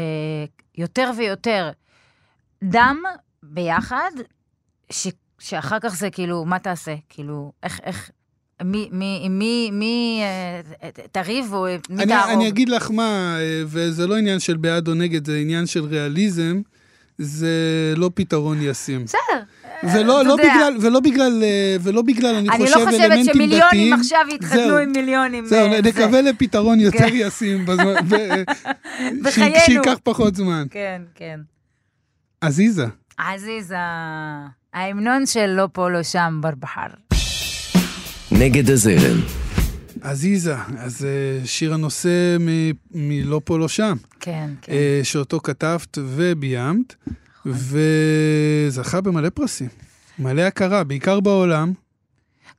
יותר 0.78 1.10
ויותר 1.16 1.70
דם 2.64 3.02
ביחד, 3.42 4.10
ש, 4.90 5.08
שאחר 5.44 5.78
כך 5.82 5.94
זה 5.96 6.10
כאילו, 6.10 6.44
מה 6.44 6.58
תעשה? 6.58 6.94
כאילו, 7.08 7.52
איך, 7.62 7.80
איך, 7.84 8.10
מי, 8.64 8.88
מי, 8.92 9.26
מי, 9.30 9.70
מי 9.72 10.20
אה, 10.82 10.90
תריב 11.12 11.52
או 11.52 11.66
מי 11.90 12.02
אני, 12.02 12.06
תהרוג? 12.12 12.30
אני 12.30 12.48
אגיד 12.48 12.68
לך 12.68 12.90
מה, 12.90 13.36
אה, 13.40 13.62
וזה 13.66 14.06
לא 14.06 14.16
עניין 14.16 14.40
של 14.40 14.56
בעד 14.56 14.88
או 14.88 14.94
נגד, 14.94 15.26
זה 15.26 15.36
עניין 15.36 15.66
של 15.66 15.84
ריאליזם, 15.84 16.60
זה 17.18 17.48
לא 17.96 18.10
פתרון 18.14 18.58
ישים. 18.62 19.04
בסדר. 19.04 19.18
ולא 19.92 20.24
לא 20.24 20.32
יודע. 20.32 20.44
בגלל, 20.54 20.76
ולא 20.80 21.00
בגלל, 21.00 21.42
אה, 21.42 21.76
ולא 21.82 22.02
בגלל, 22.02 22.34
אני 22.34 22.48
אני 22.48 22.58
חושב, 22.66 22.78
לא 22.78 22.84
חושבת 22.84 23.00
אלמנטים 23.00 23.24
דתיים. 23.24 23.34
שמיליונים 23.34 23.92
עכשיו 23.92 24.20
יתחתנו. 24.34 24.76
עם 24.76 24.92
מיליונים. 24.92 25.46
זהו, 25.46 25.70
זה. 25.70 25.80
נקווה 25.82 26.20
לפתרון 26.22 26.80
יותר 26.80 26.98
כן. 26.98 27.08
ישים, 27.14 27.66
בזמן- 27.66 27.94
בחיינו. 29.24 29.56
שייקח 29.66 29.96
פחות 30.02 30.34
זמן. 30.34 30.66
כן, 30.70 31.02
כן. 31.14 31.40
עזיזה, 32.40 32.86
עזיזה, 33.18 33.76
ההמנון 34.74 35.26
של 35.26 35.46
לא 35.46 35.68
פה, 35.72 35.90
לא 35.90 36.02
שם, 36.02 36.38
ברבחר. 36.42 36.86
נגד 38.32 38.70
הזרם, 38.70 39.20
עזיזה, 40.00 40.56
אז 40.78 41.04
אה, 41.04 41.46
שיר 41.46 41.74
הנושא 41.74 42.36
מ- 42.40 42.70
מלא 42.94 43.40
פה 43.44 43.58
לא 43.58 43.68
שם, 43.68 43.96
כן, 44.20 44.50
כן. 44.62 44.72
אה, 44.72 45.00
שאותו 45.02 45.40
כתבת 45.40 45.98
וביימת, 46.00 46.94
וזכה 47.46 49.00
במלא 49.00 49.28
פרסים. 49.30 49.68
מלא 50.18 50.42
הכרה, 50.42 50.84
בעיקר 50.84 51.20
בעולם. 51.20 51.72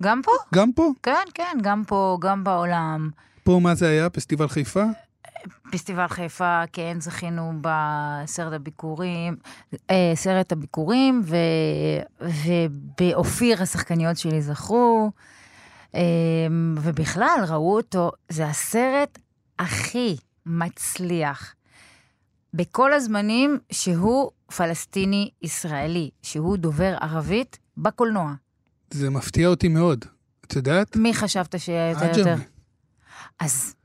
גם 0.04 0.22
פה? 0.24 0.32
גם 0.54 0.72
פה. 0.76 0.92
כן, 1.04 1.14
כן, 1.34 1.58
גם 1.62 1.84
פה, 1.88 2.18
גם 2.22 2.44
בעולם. 2.44 3.10
פה 3.44 3.60
מה 3.64 3.76
זה 3.76 3.88
היה? 3.90 4.10
פסטיבל 4.10 4.48
חיפה? 4.48 4.84
פסטיבל 5.72 6.08
חיפה, 6.08 6.64
כן, 6.74 6.98
זכינו 7.00 7.54
בסרט 7.62 8.54
הביקורים, 8.54 9.36
אה, 9.90 10.12
סרט 10.16 10.52
הביקורים, 10.52 11.22
ו, 11.26 11.36
ובאופיר 12.22 13.62
השחקניות 13.62 14.18
שלי 14.18 14.42
זכו, 14.42 15.12
אה, 15.96 16.02
ובכלל 16.82 17.46
ראו 17.48 17.76
אותו, 17.76 18.12
זה 18.30 18.46
הסרט 18.46 19.20
הכי 19.60 20.18
מצליח 20.46 21.56
בכל 22.54 22.94
הזמנים 22.94 23.60
שהוא 23.72 24.32
פלסטיני-ישראלי, 24.58 26.10
שהוא 26.22 26.58
דובר 26.58 26.96
ערבית 27.02 27.60
בקולנוע. 27.78 28.34
זה 28.92 29.10
מפתיע 29.10 29.48
אותי 29.48 29.68
מאוד. 29.68 30.06
את 30.46 30.56
יודעת? 30.56 30.96
מי 30.96 31.14
חשבת 31.14 31.60
שיהיה 31.60 31.90
יותר. 31.90 32.18
יותר? 32.20 32.36
אז 33.40 33.76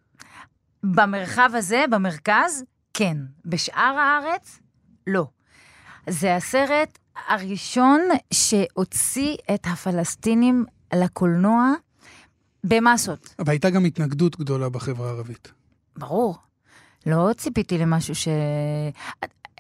במרחב 0.83 1.51
הזה, 1.55 1.85
במרכז, 1.91 2.65
כן. 2.95 3.17
בשאר 3.45 3.99
הארץ, 3.99 4.59
לא. 5.07 5.27
זה 6.09 6.37
הסרט 6.37 6.99
הראשון 7.29 8.01
שהוציא 8.33 9.37
את 9.55 9.67
הפלסטינים 9.67 10.65
לקולנוע 10.95 11.73
במסות. 12.65 13.35
אבל 13.39 13.51
הייתה 13.51 13.71
גם 13.71 13.85
התנגדות 13.85 14.39
גדולה 14.39 14.69
בחברה 14.69 15.09
הערבית. 15.09 15.53
ברור. 15.97 16.39
לא 17.07 17.31
ציפיתי 17.37 17.79
למשהו 17.79 18.15
ש... 18.15 18.29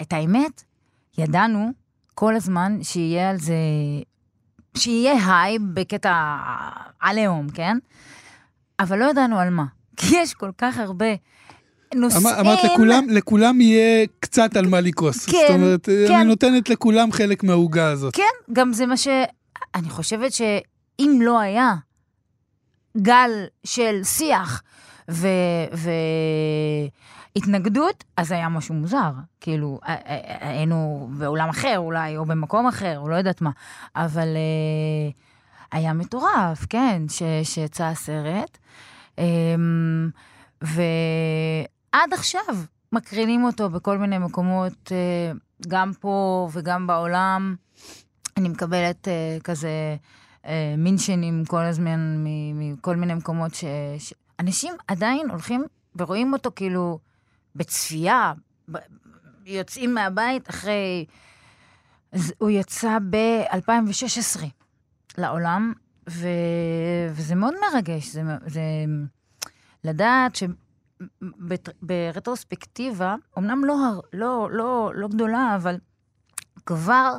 את 0.02 0.12
האמת, 0.12 0.62
ידענו 1.18 1.70
כל 2.14 2.36
הזמן 2.36 2.78
שיהיה 2.82 3.30
על 3.30 3.38
זה... 3.38 3.54
שיהיה 4.76 5.42
היי 5.42 5.58
בקטע 5.58 6.36
עליהום, 7.00 7.50
כן? 7.50 7.78
אבל 8.80 8.98
לא 8.98 9.10
ידענו 9.10 9.38
על 9.38 9.50
מה. 9.50 9.64
כי 10.00 10.16
יש 10.16 10.34
כל 10.34 10.50
כך 10.58 10.78
הרבה 10.78 11.06
נושאים... 11.94 12.26
אמר- 12.26 12.40
אמרת 12.40 12.58
לכולם, 12.64 13.06
לכולם 13.08 13.60
יהיה 13.60 14.06
קצת 14.20 14.56
על 14.56 14.66
מה 14.66 14.80
לכעוס. 14.80 15.26
כן, 15.26 15.38
זאת 15.48 15.54
אומרת, 15.54 15.86
כן. 16.08 16.14
אני 16.14 16.24
נותנת 16.24 16.68
לכולם 16.68 17.12
חלק 17.12 17.44
מהעוגה 17.44 17.90
הזאת. 17.90 18.14
כן, 18.16 18.22
גם 18.52 18.72
זה 18.72 18.86
מה 18.86 18.96
ש... 18.96 19.08
אני 19.74 19.90
חושבת 19.90 20.32
שאם 20.32 21.18
לא 21.22 21.40
היה 21.40 21.74
גל 22.96 23.30
של 23.64 24.00
שיח 24.04 24.62
ו... 25.10 25.28
והתנגדות, 27.36 28.04
אז 28.16 28.32
היה 28.32 28.48
משהו 28.48 28.74
מוזר. 28.74 29.10
כאילו, 29.40 29.80
היינו 30.40 31.08
בעולם 31.18 31.48
אחר 31.48 31.74
אולי, 31.78 32.16
או 32.16 32.24
במקום 32.24 32.66
אחר, 32.66 32.98
או 32.98 33.08
לא 33.08 33.14
יודעת 33.16 33.40
מה. 33.40 33.50
אבל 33.96 34.28
אה, 34.36 35.10
היה 35.78 35.92
מטורף, 35.92 36.66
כן, 36.70 37.02
ש... 37.08 37.22
שיצא 37.42 37.84
הסרט. 37.84 38.58
אה, 39.18 39.24
ועד 40.62 42.12
עכשיו 42.12 42.42
מקרינים 42.92 43.44
אותו 43.44 43.70
בכל 43.70 43.98
מיני 43.98 44.18
מקומות, 44.18 44.92
אה, 44.92 45.32
גם 45.68 45.92
פה 46.00 46.48
וגם 46.52 46.86
בעולם. 46.86 47.56
אני 48.36 48.48
מקבלת 48.48 49.08
uh, 49.08 49.42
כזה 49.42 49.96
uh, 50.42 50.46
מינשנים 50.78 51.44
כל 51.44 51.62
הזמן 51.62 52.24
מכל 52.54 52.96
מיני 52.96 53.14
מקומות 53.14 53.54
ש... 53.54 53.64
אנשים 54.40 54.74
עדיין 54.88 55.30
הולכים 55.30 55.64
ורואים 55.96 56.32
אותו 56.32 56.50
כאילו 56.56 56.98
בצפייה. 57.56 58.32
יוצאים 59.46 59.94
מהבית 59.94 60.50
אחרי... 60.50 61.06
הוא 62.38 62.50
יצא 62.50 62.98
ב-2016 63.10 64.40
לעולם, 65.18 65.72
ו... 66.10 66.28
וזה 67.10 67.34
מאוד 67.34 67.54
מרגש, 67.72 68.06
זה, 68.06 68.22
זה 68.46 68.60
לדעת 69.84 70.38
שברטרוספקטיבה, 71.82 73.14
אמנם 73.38 73.64
לא, 73.64 74.02
לא, 74.12 74.48
לא, 74.52 74.92
לא 74.94 75.08
גדולה, 75.08 75.56
אבל 75.56 75.78
כבר 76.66 77.16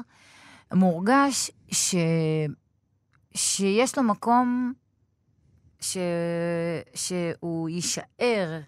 מורגש 0.73 1.51
ש... 1.71 1.95
שיש 3.33 3.97
לו 3.97 4.03
מקום 4.03 4.73
ש... 5.79 5.97
שהוא 6.95 7.69
יישאר 7.69 8.59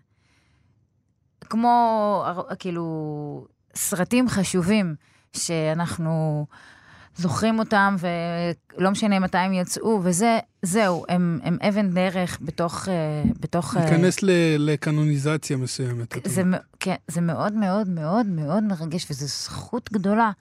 כמו, 1.50 2.26
כאילו, 2.60 3.48
סרטים 3.76 4.30
חשובים 4.30 4.96
שאנחנו 5.34 6.46
זוכרים 7.16 7.60
אותם, 7.60 7.96
ולא 8.78 8.92
משנה 8.92 9.20
מתי 9.20 9.38
הם 9.38 9.54
יצאו, 9.54 10.00
וזה, 10.04 10.40
זהו, 10.62 11.06
הם, 11.10 11.40
הם 11.44 11.58
אבן 11.70 11.90
דרך 11.90 12.38
בתוך... 12.42 12.88
אה, 12.90 12.94
בתוך 13.40 13.78
אה, 13.78 13.82
ניכנס 13.84 14.24
ל- 14.24 14.30
לקנוניזציה 14.58 15.58
מסוימת. 15.58 16.14
זה, 16.28 16.42
כן, 16.80 16.96
זה 17.08 17.22
מאוד 17.22 17.54
מאוד 17.54 17.90
מאוד 17.90 18.26
מאוד 18.26 18.64
מרגש, 18.64 19.08
וזו 19.12 19.26
זכות 19.28 19.90
גדולה 19.94 20.32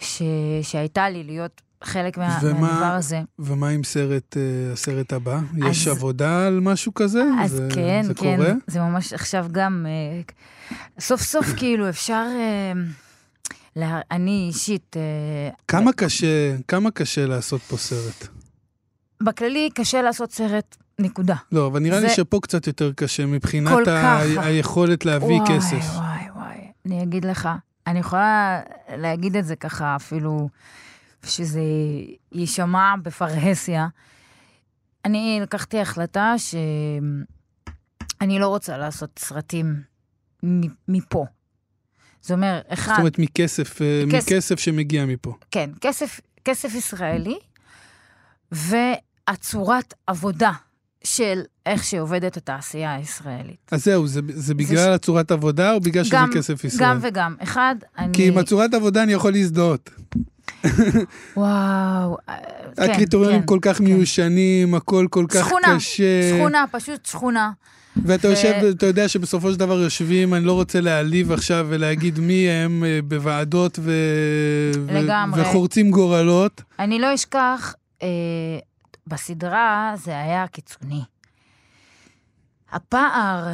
ש, 0.00 0.22
שהייתה 0.62 1.08
לי 1.10 1.24
להיות 1.24 1.60
חלק 1.84 2.18
מה, 2.18 2.38
ומה- 2.42 2.60
מהדבר 2.60 2.84
הזה. 2.84 3.20
ומה 3.38 3.68
עם 3.68 3.84
סרט, 3.84 4.36
אה, 4.36 4.42
הסרט 4.72 5.12
הבא? 5.12 5.38
יש 5.70 5.88
אז- 5.88 5.96
עבודה 5.96 6.46
על 6.46 6.60
משהו 6.60 6.94
כזה? 6.94 7.22
אז 7.40 7.50
זה, 7.50 7.68
כן, 7.74 8.02
זה 8.04 8.14
כן, 8.14 8.36
קורה? 8.36 8.52
זה 8.66 8.80
ממש 8.80 9.12
עכשיו 9.12 9.46
גם, 9.52 9.86
סוף 11.00 11.20
סוף 11.22 11.46
כאילו 11.56 11.88
אפשר, 11.88 12.26
לה, 13.76 14.00
אני 14.10 14.44
אישית, 14.48 14.96
אה, 14.96 15.50
כמה 15.68 15.92
קשה, 15.92 16.56
כמה 16.68 16.90
קשה 16.90 17.26
לעשות 17.26 17.60
פה 17.62 17.76
סרט? 17.76 18.28
בכללי 19.22 19.68
קשה 19.74 20.02
לעשות 20.02 20.32
סרט, 20.32 20.76
נקודה. 20.98 21.34
לא, 21.52 21.66
אבל 21.66 21.80
נראה 21.80 22.00
לי 22.00 22.08
זה- 22.08 22.14
שפה 22.14 22.38
קצת 22.42 22.66
יותר 22.66 22.92
קשה 22.92 23.26
מבחינת 23.26 23.88
ה-. 23.88 24.18
היכולת 24.40 25.04
להביא 25.04 25.26
וואי, 25.40 25.56
כסף. 25.56 25.94
וואי, 25.96 26.30
וואי, 26.34 26.58
אני 26.86 27.02
אגיד 27.02 27.24
לך, 27.24 27.48
אני 27.86 27.98
יכולה 27.98 28.60
להגיד 28.96 29.36
את 29.36 29.44
זה 29.44 29.56
ככה 29.56 29.96
אפילו, 29.96 30.48
שזה 31.26 31.60
יישמע 32.32 32.94
בפרהסיה. 33.02 33.86
אני 35.04 35.38
לקחתי 35.42 35.80
החלטה 35.80 36.34
שאני 36.38 38.38
לא 38.38 38.48
רוצה 38.48 38.78
לעשות 38.78 39.10
סרטים 39.18 39.82
מפה. 40.88 41.26
זה 42.22 42.34
אומר, 42.34 42.60
אחד, 42.68 42.92
זאת 42.92 42.98
אומרת, 42.98 43.18
מכסף, 43.18 43.82
אה, 43.82 44.02
מכסף. 44.06 44.32
מכסף 44.32 44.58
שמגיע 44.58 45.06
מפה. 45.06 45.34
כן, 45.50 45.70
כסף, 45.80 46.20
כסף 46.44 46.74
ישראלי, 46.74 47.38
והצורת 48.52 49.94
עבודה 50.06 50.52
של 51.04 51.40
איך 51.66 51.84
שעובדת 51.84 52.36
התעשייה 52.36 52.94
הישראלית. 52.94 53.68
אז 53.70 53.84
זהו, 53.84 54.06
זה, 54.06 54.20
זה 54.28 54.54
בגלל 54.54 54.92
הצורת 54.92 55.30
עבודה 55.30 55.72
או 55.72 55.80
בגלל 55.80 56.04
שזה 56.04 56.16
גם- 56.16 56.30
כסף 56.34 56.64
ישראל? 56.64 56.88
גם 56.88 56.98
וגם. 57.02 57.34
אחד, 57.42 57.74
אני... 57.98 58.12
כי 58.12 58.28
עם 58.28 58.38
הצורת 58.38 58.74
עבודה 58.74 59.02
אני 59.02 59.12
יכול 59.12 59.32
להזדהות. 59.32 59.90
וואו. 61.36 62.16
אה, 62.28 62.36
כן, 62.76 62.90
הקריטריונים 62.90 63.40
כן, 63.40 63.46
כל 63.46 63.58
כך 63.62 63.78
כן. 63.78 63.84
מיושנים, 63.84 64.74
הכל 64.74 65.06
כל 65.10 65.26
כך 65.28 65.46
שכונה, 65.46 65.76
קשה. 65.76 66.30
שכונה, 66.36 66.64
פשוט 66.70 67.06
שכונה. 67.06 67.50
ואתה 68.04 68.28
יושב, 68.28 68.52
אתה 68.70 68.86
יודע 68.86 69.08
שבסופו 69.08 69.52
של 69.52 69.58
דבר 69.58 69.78
יושבים, 69.80 70.34
אני 70.34 70.44
לא 70.44 70.52
רוצה 70.52 70.80
להעליב 70.80 71.32
עכשיו 71.32 71.66
ולהגיד 71.68 72.18
מי 72.18 72.48
הם 72.50 72.84
אה, 72.84 72.98
בוועדות 73.04 73.78
ו... 73.82 73.92
לגמרי. 74.88 75.42
וחורצים 75.42 75.90
גורלות. 75.90 76.62
אני 76.78 76.98
לא 76.98 77.14
אשכח, 77.14 77.74
אה, 78.02 78.08
בסדרה 79.06 79.94
זה 79.96 80.20
היה 80.20 80.46
קיצוני. 80.46 81.02
הפער, 82.72 83.52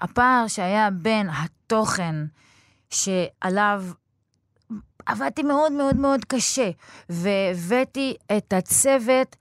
הפער 0.00 0.44
שהיה 0.48 0.90
בין 0.90 1.28
התוכן 1.30 2.14
שעליו 2.90 3.84
עבדתי 5.06 5.42
מאוד 5.42 5.72
מאוד 5.72 5.96
מאוד 5.96 6.24
קשה, 6.24 6.70
והבאתי 7.08 8.14
את 8.36 8.52
הצוות, 8.52 9.36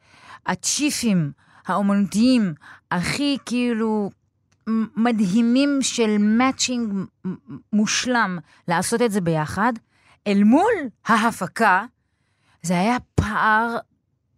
הצ'יפים 0.45 1.31
האומנותיים, 1.67 2.53
הכי 2.91 3.37
כאילו 3.45 4.09
מדהימים 4.95 5.77
של 5.81 6.17
מאצ'ינג 6.19 6.93
מושלם, 7.73 8.39
לעשות 8.67 9.01
את 9.01 9.11
זה 9.11 9.21
ביחד, 9.21 9.73
אל 10.27 10.43
מול 10.43 10.73
ההפקה, 11.05 11.85
זה 12.61 12.79
היה 12.79 12.97
פער 13.15 13.77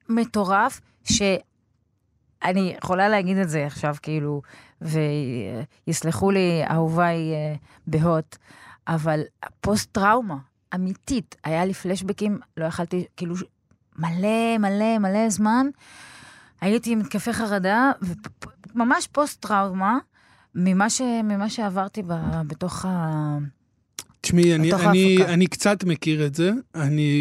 מטורף, 0.10 0.82
שאני 1.04 2.76
יכולה 2.84 3.10
להגיד 3.10 3.38
את 3.38 3.50
זה 3.50 3.66
עכשיו, 3.66 3.96
כאילו, 4.02 4.42
ויסלחו 4.82 6.32
לי 6.32 6.64
אהוביי 6.72 7.34
אה, 7.34 7.56
בהוט, 7.88 8.38
אבל 8.88 9.22
פוסט-טראומה, 9.62 10.38
אמיתית, 10.76 11.36
היה 11.44 11.66
לי 11.66 11.74
פלשבקים, 11.74 12.40
לא 12.58 12.66
יכלתי, 12.66 13.06
כאילו, 13.18 13.36
מלא, 14.00 14.58
מלא, 14.60 14.98
מלא 14.98 15.30
זמן. 15.30 15.68
הייתי 16.62 16.92
עם 16.92 17.00
התקפי 17.00 17.34
חרדה, 17.34 17.92
וממש 18.76 19.08
פוסט-טראומה, 19.08 19.98
ממה, 20.56 20.90
ש, 20.90 21.02
ממה 21.02 21.50
שעברתי 21.50 22.02
ב, 22.08 22.14
בתוך, 22.48 22.86
ה, 22.86 23.38
תשמעי, 24.22 24.56
אני, 24.56 24.74
אני. 24.74 25.18
אני 25.26 25.48
קצת 25.48 25.84
מכיר 25.84 26.26
את 26.26 26.36
זה, 26.36 26.52
אני 26.76 27.12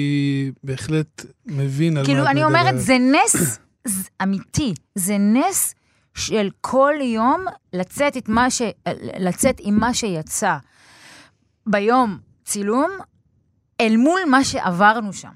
בהחלט 0.65 1.25
מבין 1.47 1.97
על 1.97 2.05
כאילו, 2.05 2.19
מה 2.19 2.25
את 2.25 2.31
אני 2.31 2.45
מדברת. 2.45 2.61
אומרת, 2.61 2.81
זה 2.81 2.97
נס 2.99 3.59
ז- 3.89 4.09
אמיתי, 4.23 4.75
זה 4.95 5.17
נס 5.19 5.75
של 6.15 6.51
כל 6.61 6.95
יום 7.03 7.45
לצאת, 7.73 8.17
את 8.17 8.29
מה 8.29 8.51
ש... 8.51 8.63
לצאת 9.19 9.57
עם 9.61 9.75
מה 9.81 9.95
שיצא 9.95 10.57
ביום 11.67 12.19
צילום, 12.45 12.91
אל 13.81 13.97
מול 13.97 14.21
מה 14.31 14.45
שעברנו 14.45 15.13
שם. 15.13 15.31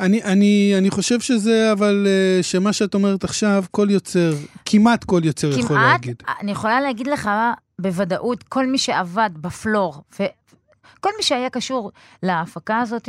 אני, 0.00 0.22
אני, 0.22 0.74
אני 0.78 0.90
חושב 0.90 1.20
שזה, 1.20 1.72
אבל 1.72 2.06
אה, 2.08 2.42
שמה 2.42 2.72
שאת 2.72 2.94
אומרת 2.94 3.24
עכשיו, 3.24 3.64
כל 3.70 3.86
יוצר, 3.90 4.32
כמעט 4.64 5.04
כל 5.04 5.20
יוצר 5.24 5.48
יכול 5.48 5.76
כמעט, 5.76 5.90
להגיד. 5.90 6.22
אני 6.40 6.52
יכולה 6.52 6.80
להגיד 6.80 7.06
לך 7.06 7.30
בוודאות, 7.78 8.42
כל 8.42 8.66
מי 8.66 8.78
שעבד 8.78 9.30
בפלור, 9.34 10.02
וכל 10.12 11.10
מי 11.16 11.22
שהיה 11.22 11.50
קשור 11.50 11.92
להפקה 12.22 12.78
הזאת, 12.78 13.06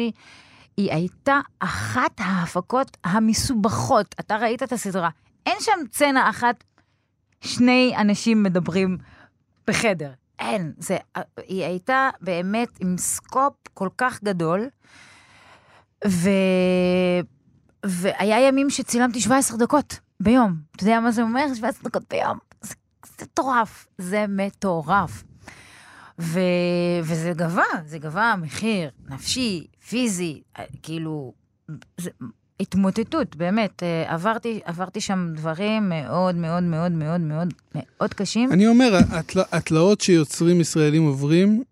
היא 0.77 0.91
הייתה 0.91 1.39
אחת 1.59 2.11
ההפקות 2.17 2.97
המסובכות. 3.03 4.15
אתה 4.19 4.37
ראית 4.37 4.63
את 4.63 4.71
הסדרה. 4.71 5.09
אין 5.45 5.55
שם 5.59 5.79
צנע 5.91 6.29
אחת, 6.29 6.63
שני 7.41 7.93
אנשים 7.97 8.43
מדברים 8.43 8.97
בחדר. 9.67 10.11
אין. 10.39 10.73
זה, 10.77 10.97
היא 11.47 11.63
הייתה 11.63 12.09
באמת 12.21 12.69
עם 12.79 12.97
סקופ 12.97 13.53
כל 13.73 13.89
כך 13.97 14.23
גדול, 14.23 14.67
ו... 16.07 16.29
והיה 17.85 18.47
ימים 18.47 18.69
שצילמתי 18.69 19.19
17 19.21 19.57
דקות 19.57 19.99
ביום. 20.19 20.55
אתה 20.75 20.83
יודע 20.83 20.99
מה 20.99 21.11
זה 21.11 21.21
אומר? 21.21 21.45
17 21.55 21.83
דקות 21.83 22.03
ביום. 22.09 22.37
זה 22.61 22.73
זה 23.19 23.25
מטורף, 23.25 23.87
זה 23.97 24.25
מטורף. 24.29 25.23
ו... 26.19 26.39
וזה 27.03 27.33
גבה, 27.35 27.63
זה 27.85 27.97
גבה 27.99 28.35
מחיר 28.41 28.89
נפשי, 29.09 29.67
פיזי, 29.89 30.41
אה, 30.59 30.63
כאילו, 30.83 31.33
זה 31.97 32.09
התמוטטות, 32.59 33.35
באמת. 33.35 33.83
אה, 33.83 34.13
עברתי, 34.13 34.59
עברתי 34.65 35.01
שם 35.01 35.33
דברים 35.35 35.89
מאוד 35.89 36.35
מאוד 36.35 36.63
מאוד 36.63 36.91
מאוד 36.91 37.21
מאוד 37.21 37.47
מאוד 37.75 38.13
קשים. 38.13 38.51
אני 38.51 38.67
אומר, 38.67 38.97
התל- 39.11 39.43
התלאות 39.51 40.01
שיוצרים 40.01 40.61
ישראלים 40.61 41.03
עוברים, 41.03 41.63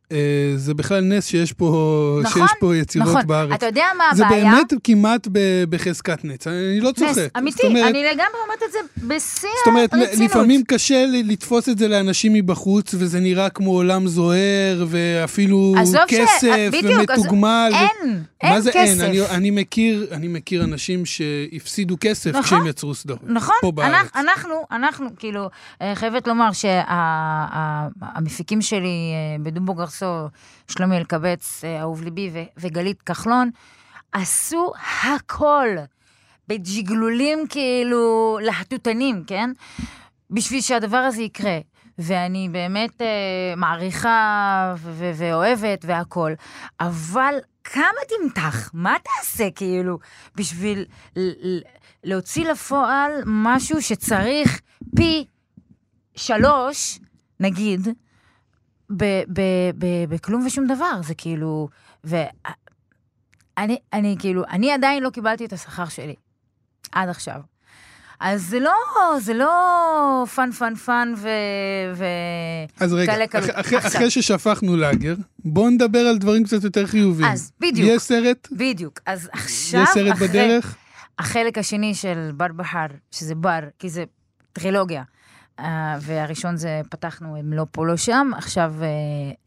זה 0.56 0.74
בכלל 0.74 1.02
נס 1.02 1.26
שיש 1.26 1.54
פה, 1.54 2.20
נכון, 2.24 2.42
שיש 2.48 2.52
פה 2.60 2.76
יצירות 2.76 3.08
נכון. 3.10 3.28
בארץ. 3.28 3.52
אתה 3.54 3.66
יודע 3.66 3.86
מה 3.98 4.16
זה 4.16 4.26
הבעיה? 4.26 4.44
באמת 4.52 4.74
כמעט 4.84 5.28
בחזקת 5.70 6.26
נץ, 6.26 6.48
אני 6.48 6.80
לא 6.80 6.92
צוחק. 6.92 7.12
נס, 7.12 7.18
אמיתי, 7.38 7.68
אומרת, 7.68 7.84
אני 7.90 8.04
לגמרי 8.04 8.40
אומרת 8.46 8.64
את 8.68 8.72
זה 8.72 8.78
בשיא 9.08 9.50
זאת 9.60 9.68
אומרת, 9.68 9.94
הרצינות. 9.94 10.32
לפעמים 10.32 10.64
קשה 10.68 11.06
לתפוס 11.24 11.70
את 11.70 11.78
זה 11.78 11.88
לאנשים 11.88 12.34
מבחוץ, 12.34 12.94
וזה 12.98 13.20
נראה 13.20 13.50
כמו 13.50 13.72
עולם 13.72 14.08
זוהר, 14.08 14.86
ואפילו 14.88 15.76
עזוב 15.78 16.02
ש- 16.08 16.14
כסף, 16.14 16.70
בדיוק, 16.72 17.12
אז 17.12 17.20
ומתוגמל. 17.20 17.70
ו- 17.72 17.76
אין, 17.76 18.24
אין 18.42 18.54
מה 18.54 18.62
זה 18.62 18.72
כסף. 18.72 18.80
אין? 18.80 19.02
אני, 19.02 19.26
אני, 19.30 19.52
מכיר, 19.52 20.08
אני 20.12 20.28
מכיר 20.28 20.64
אנשים 20.64 21.04
שהפסידו 21.06 21.96
כסף 22.00 22.30
נכון. 22.30 22.44
כשהם 22.44 22.68
יצרו 22.68 22.96
סדרות. 22.96 23.20
נכון, 23.24 23.56
פה 23.62 23.72
בארץ. 23.72 23.90
אנחנו, 24.16 24.20
אנחנו, 24.30 24.54
אנחנו, 24.72 25.08
כאילו, 25.20 25.50
אה, 25.82 25.96
חייבת 25.96 26.28
לומר 26.28 26.50
שהמפיקים 28.16 28.62
שלי 28.62 28.80
אה, 28.80 29.44
בדובו 29.44 29.76
גרסו, 30.00 30.30
שלומי 30.68 30.98
אלקבץ, 30.98 31.64
אה, 31.64 31.82
אהוב 31.82 32.04
ליבי, 32.04 32.48
וגלית 32.58 33.02
כחלון, 33.02 33.50
עשו 34.12 34.72
הכל 35.04 35.68
בג'יגלולים 36.48 37.40
כאילו 37.50 38.38
להטוטנים, 38.42 39.24
כן? 39.28 39.50
בשביל 40.32 40.62
שהדבר 40.62 40.98
הזה 40.98 41.22
יקרה. 41.22 41.60
ואני 42.02 42.50
באמת 42.52 43.02
אה, 43.02 43.08
מעריכה 43.58 44.76
ו- 44.78 45.12
ואוהבת 45.16 45.86
והכול, 45.88 46.36
אבל 46.80 47.34
כמה 47.64 48.00
תמתח? 48.10 48.70
מה 48.74 48.96
תעשה 49.04 49.52
כאילו 49.56 50.00
בשביל 50.36 50.86
להוציא 52.04 52.50
לפועל 52.50 53.12
משהו 53.26 53.82
שצריך 53.82 54.62
פי 54.96 55.26
שלוש, 56.16 57.00
נגיד, 57.40 57.88
בכלום 60.10 60.46
ושום 60.46 60.68
דבר? 60.68 61.02
זה 61.04 61.14
כאילו... 61.16 61.70
ואני 62.04 62.28
אני 63.94 64.16
כאילו, 64.20 64.44
אני 64.50 64.72
עדיין 64.72 65.04
לא 65.04 65.10
קיבלתי 65.10 65.46
את 65.46 65.54
השכר 65.54 65.86
שלי, 65.86 66.16
עד 66.92 67.10
עכשיו. 67.10 67.42
אז 68.20 68.44
זה 68.44 68.60
לא, 68.60 68.74
זה 69.20 69.34
לא 69.34 70.26
fun 70.36 70.52
fun 70.52 70.76
fun 70.76 71.14
ו... 71.18 71.30
ו... 71.96 72.06
אז 72.80 72.94
רגע, 72.94 73.28
קלות. 73.28 73.50
אח- 73.50 73.86
אחרי, 73.88 74.12
ששפכנו 74.12 74.78
לאגר, 74.78 75.16
בואו 75.46 75.70
נדבר 75.70 76.00
על 76.00 76.18
דברים 76.18 76.44
קצת 76.44 76.64
יותר 76.64 76.88
חיוביים. 76.88 77.32
אז, 77.32 77.52
בדיוק. 77.60 77.90
יש 77.90 78.02
סרט? 78.02 78.48
בדיוק. 78.52 79.00
אז 79.06 79.30
עכשיו, 79.32 79.82
יש 79.84 79.90
סרט 79.90 80.14
אחרי 80.14 80.28
בדרך? 80.28 80.76
החלק 81.20 81.58
השני 81.58 81.96
של 81.96 82.32
בר 82.38 82.48
בחר, 82.56 82.86
שזה 83.12 83.36
בר, 83.36 83.60
כי 83.80 83.90
זה 83.90 84.04
טרילוגיה, 84.54 85.04
והראשון 86.02 86.58
זה 86.58 86.82
פתחנו 86.90 87.38
הם 87.38 87.54
לא 87.54 87.66
פה 87.72 87.86
לא 87.86 87.98
שם, 87.98 88.32
עכשיו 88.38 88.74
uh, 88.80 88.84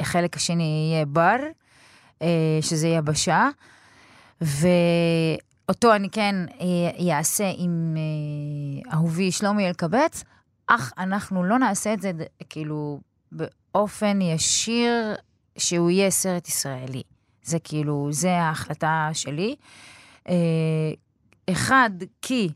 החלק 0.01 0.37
השני 0.37 0.91
יהיה 0.93 1.07
בר, 1.07 1.37
uh, 2.19 2.25
שזה 2.61 2.89
יבשה, 2.89 3.49
ואותו 4.41 5.95
אני 5.95 6.11
כן 6.11 6.35
אעשה 7.11 7.53
עם 7.57 7.97
אהובי 8.93 9.33
שלומי 9.33 9.69
אלקבץ, 9.69 10.25
אך 10.67 10.93
אנחנו 10.99 11.45
לא 11.45 11.59
נעשה 11.59 11.93
את 11.93 12.03
זה 12.03 12.13
כאילו 12.51 13.01
באופן 13.33 14.21
ישיר 14.21 15.15
שהוא 15.59 15.91
יהיה 15.91 16.11
סרט 16.11 16.49
ישראלי. 16.49 17.03
זה 17.43 17.59
כאילו, 17.59 18.09
זה 18.11 18.33
ההחלטה 18.33 19.11
שלי. 19.13 19.57
אה, 20.29 20.35
אחד, 21.51 21.91
כי 22.23 22.49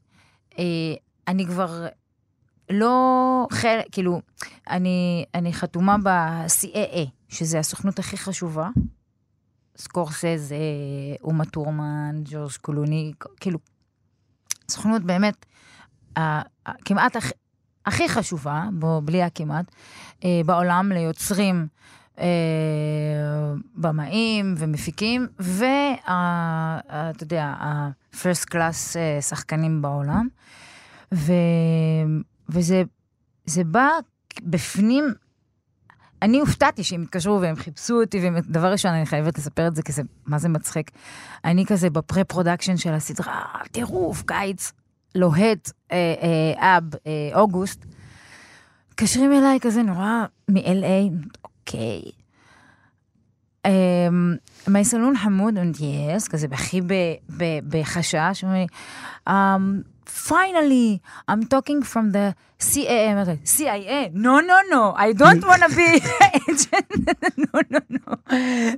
אה, 0.58 0.64
אני 1.28 1.46
כבר 1.46 1.86
לא 2.70 3.46
חלק, 3.52 3.84
כאילו, 3.92 4.20
אני, 4.70 5.24
אני 5.34 5.52
חתומה 5.52 5.96
ב-CAA, 6.02 7.08
שזה 7.28 7.58
הסוכנות 7.58 7.98
הכי 7.98 8.16
חשובה. 8.16 8.68
סקורסז, 9.76 10.54
אומה 11.22 11.44
טורמן, 11.44 12.16
ג'ורג' 12.24 12.52
קולוני, 12.60 13.12
כאילו, 13.40 13.58
סוכנות 14.68 15.02
באמת 15.02 15.46
כמעט 16.84 17.16
הכ, 17.16 17.32
הכי 17.86 18.08
חשובה, 18.08 18.64
בו, 18.72 19.00
בלי 19.04 19.22
הכמעט, 19.22 19.64
אה, 20.24 20.40
בעולם 20.46 20.92
ליוצרים, 20.92 21.66
אה, 22.18 22.26
במאים 23.74 24.54
ומפיקים, 24.58 25.26
ואתה 25.38 27.22
יודע, 27.22 27.44
ה-first 27.44 28.44
class 28.52 28.96
אה, 28.96 29.22
שחקנים 29.22 29.82
בעולם. 29.82 30.28
ו, 31.14 31.32
וזה 32.48 32.82
זה 33.46 33.64
בא 33.64 33.88
בפנים, 34.42 35.04
אני 36.22 36.40
הופתעתי 36.40 36.84
שהם 36.84 37.02
התקשרו 37.02 37.40
והם 37.40 37.56
חיפשו 37.56 38.00
אותי, 38.00 38.30
ודבר 38.34 38.72
ראשון, 38.72 38.92
אני 38.92 39.06
חייבת 39.06 39.38
לספר 39.38 39.66
את 39.66 39.76
זה, 39.76 39.82
כי 39.82 39.92
זה, 39.92 40.02
מה 40.26 40.38
זה 40.38 40.48
מצחיק. 40.48 40.90
אני 41.44 41.66
כזה 41.66 41.90
ב 41.90 41.96
pre-production 41.96 42.76
של 42.76 42.92
הסדרה, 42.92 43.44
טירוף, 43.72 44.22
קיץ, 44.22 44.72
לוהט, 45.14 45.70
אה, 45.92 46.14
אה, 46.22 46.78
אב, 46.78 46.84
אה, 47.06 47.40
אוגוסט. 47.40 47.84
מתקשרים 48.88 49.32
אליי 49.32 49.58
כזה 49.60 49.82
נורא 49.82 50.24
מ-LA, 50.48 51.26
אוקיי. 51.44 52.02
אמ, 53.66 54.36
מייסלון 54.68 55.16
חמוד 55.16 55.54
yes, 55.58 56.30
כזה 56.30 56.46
הכי 56.52 56.80
בחשש, 57.68 58.40
הוא 58.42 58.50
אומר 58.50 58.58
לי, 58.58 58.66
um, 59.28 59.95
finally, 60.08 61.00
I'm 61.28 61.44
talking 61.44 61.82
from 61.82 62.12
the 62.12 62.34
CIA, 62.58 63.38
CIA. 63.44 64.10
No, 64.14 64.40
no, 64.40 64.60
no, 64.70 64.94
I 64.96 65.12
don't 65.12 65.44
want 65.44 65.62
to 65.62 65.68
be 65.76 66.00
agent. 66.48 66.90
no, 67.44 67.60
no, 67.70 67.80
no. 67.88 68.16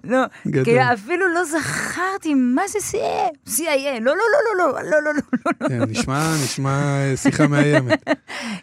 לא, 0.04 0.24
כי 0.64 0.82
אפילו 0.82 1.28
לא 1.28 1.44
זכרתי 1.44 2.34
מה 2.34 2.62
זה 2.68 2.78
CIA, 2.78 3.50
CIA. 3.50 4.00
לא, 4.00 4.16
לא, 4.16 4.22
לא, 4.44 4.56
לא, 4.58 4.82
לא, 4.82 5.02
לא, 5.02 5.14
לא, 5.14 5.22
לא. 5.60 5.68
כן, 5.68 5.82
נשמע, 5.90 6.34
נשמע 6.44 7.02
שיחה 7.16 7.46
מאיימת. 7.46 8.08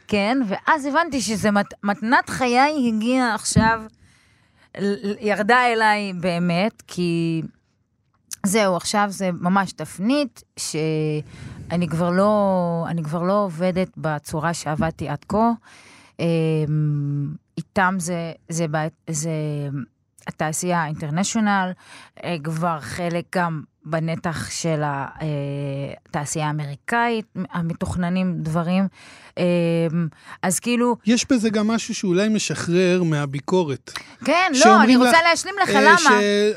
כן, 0.08 0.38
ואז 0.48 0.86
הבנתי 0.86 1.22
שזה 1.22 1.50
מתנת 1.84 2.30
חיי 2.30 2.88
הגיעה 2.88 3.36
עכשיו, 3.36 3.82
ירדה 5.20 5.66
אליי 5.66 6.14
באמת, 6.14 6.84
כי... 6.88 7.42
זהו, 8.46 8.76
עכשיו 8.76 9.08
זה 9.10 9.30
ממש 9.32 9.72
תפנית, 9.72 10.44
ש... 10.58 10.76
שאני 11.70 11.88
כבר 11.88 12.10
לא, 12.10 12.86
אני 12.88 13.04
כבר 13.04 13.24
לא 13.24 13.44
עובדת 13.44 13.90
בצורה 13.98 14.54
שעבדתי 14.54 15.10
עד 15.10 15.26
כה. 15.30 15.52
אמ, 16.20 16.26
איתם 17.58 17.96
זה, 18.00 18.32
זה, 18.50 18.66
ב- 18.72 18.88
זה 19.10 19.30
התעשייה 20.28 20.84
האינטרנשיונל, 20.84 21.72
אה, 22.24 22.36
כבר 22.44 22.80
חלק 22.80 23.26
גם 23.36 23.64
בנתח 23.86 24.50
של 24.50 24.82
התעשייה 24.84 26.48
האמריקאית, 26.48 27.26
המתוכננים 27.52 28.34
דברים. 28.38 28.88
אה, 29.38 29.44
אז 30.42 30.60
כאילו, 30.60 30.96
יש 31.06 31.26
בזה 31.32 31.50
גם 31.50 31.68
משהו 31.68 31.96
שאולי 31.96 32.30
משחרר 32.30 33.04
מהביקורת. 33.04 33.92
כן, 34.26 34.52
לא, 34.66 34.82
אני 34.84 34.96
רוצה 34.96 35.12
לך, 35.12 35.18
להשלים 35.30 35.56
לך 35.64 35.70
אה, 35.70 35.82
למה. 35.82 35.98
ש- 35.98 36.06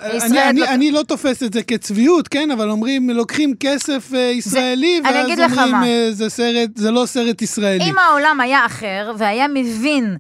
אני, 0.02 0.16
ישראל 0.16 0.42
אני, 0.48 0.60
לא- 0.60 0.66
אני 0.74 0.90
לא 0.90 1.02
תופס 1.02 1.42
את 1.42 1.52
זה 1.52 1.62
כצביעות, 1.62 2.28
כן? 2.28 2.50
אבל 2.50 2.70
אומרים, 2.70 3.10
לוקחים 3.10 3.54
כסף 3.60 4.10
אה, 4.14 4.18
ישראלי, 4.20 5.00
אני 5.04 5.34
ואז 5.40 5.58
אומרים. 5.58 5.74
אה, 5.74 6.08
זה 6.12 6.28
סרט, 6.28 6.70
זה 6.76 6.90
לא 6.90 7.06
סרט 7.06 7.42
ישראלי. 7.42 7.84
אם 7.90 7.98
העולם 7.98 8.40
היה 8.40 8.66
אחר, 8.66 9.12
והיה 9.18 9.46
מבין 9.48 10.16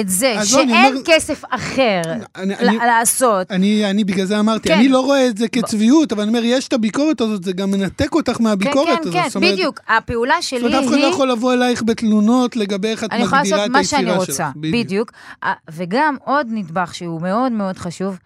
את 0.00 0.08
זה 0.08 0.32
לא, 0.34 0.38
אני 0.40 0.46
שאין 0.46 0.68
אומר- 0.92 1.00
כסף 1.04 1.42
אחר 1.50 2.00
אני- 2.36 2.54
ל- 2.54 2.68
אני- 2.68 2.76
לעשות, 2.76 3.50
אני, 3.52 3.90
אני 3.90 4.04
בגלל 4.04 4.26
זה 4.26 4.40
אמרתי, 4.40 4.68
כן. 4.68 4.74
אני 4.74 4.88
לא 4.88 5.00
רואה 5.00 5.28
את 5.28 5.38
זה 5.38 5.48
כצביעות, 5.48 6.12
אבל 6.12 6.22
אני 6.22 6.28
אומר, 6.28 6.40
יש 6.44 6.68
את 6.68 6.72
הביקורת 6.72 7.20
הזאת, 7.20 7.44
זה 7.44 7.52
גם 7.52 7.70
מנתק 7.70 8.14
אותך 8.14 8.32
כן, 8.36 8.44
מהביקורת 8.44 8.86
כן, 8.88 9.00
הזאת. 9.00 9.12
כן, 9.12 9.26
זאת 9.28 9.36
אומרת, 9.36 9.52
בדיוק. 9.52 9.80
הפעולה 9.88 10.34
זאת 10.40 10.48
שלי 10.48 10.58
אומרת, 10.66 10.74
אף 10.82 10.88
אחד 10.88 10.96
לא 10.98 11.06
היא... 11.06 11.12
יכול 11.14 11.30
לבוא 11.30 11.52
אלייך 11.52 11.82
בתלונות 11.82 12.56
לגבי 12.56 12.88
איך 12.88 13.04
את 13.04 13.12
אני 13.12 13.22
יכולה 13.22 13.40
מגדירה 13.40 13.56
לעשות 13.58 13.70
את 13.70 13.76
מה 13.76 13.84
שאני 13.84 14.00
היצירה 14.02 14.18
רוצה, 14.18 14.32
שלך. 14.32 14.46
בדיוק. 14.56 15.10
아, 15.44 15.48
וגם 15.72 16.16
עוד 16.24 16.46
נדבך 16.50 16.94
שהוא 16.94 17.20
מאוד 17.22 17.52
מאוד 17.52 17.78
חשוב, 17.78 18.18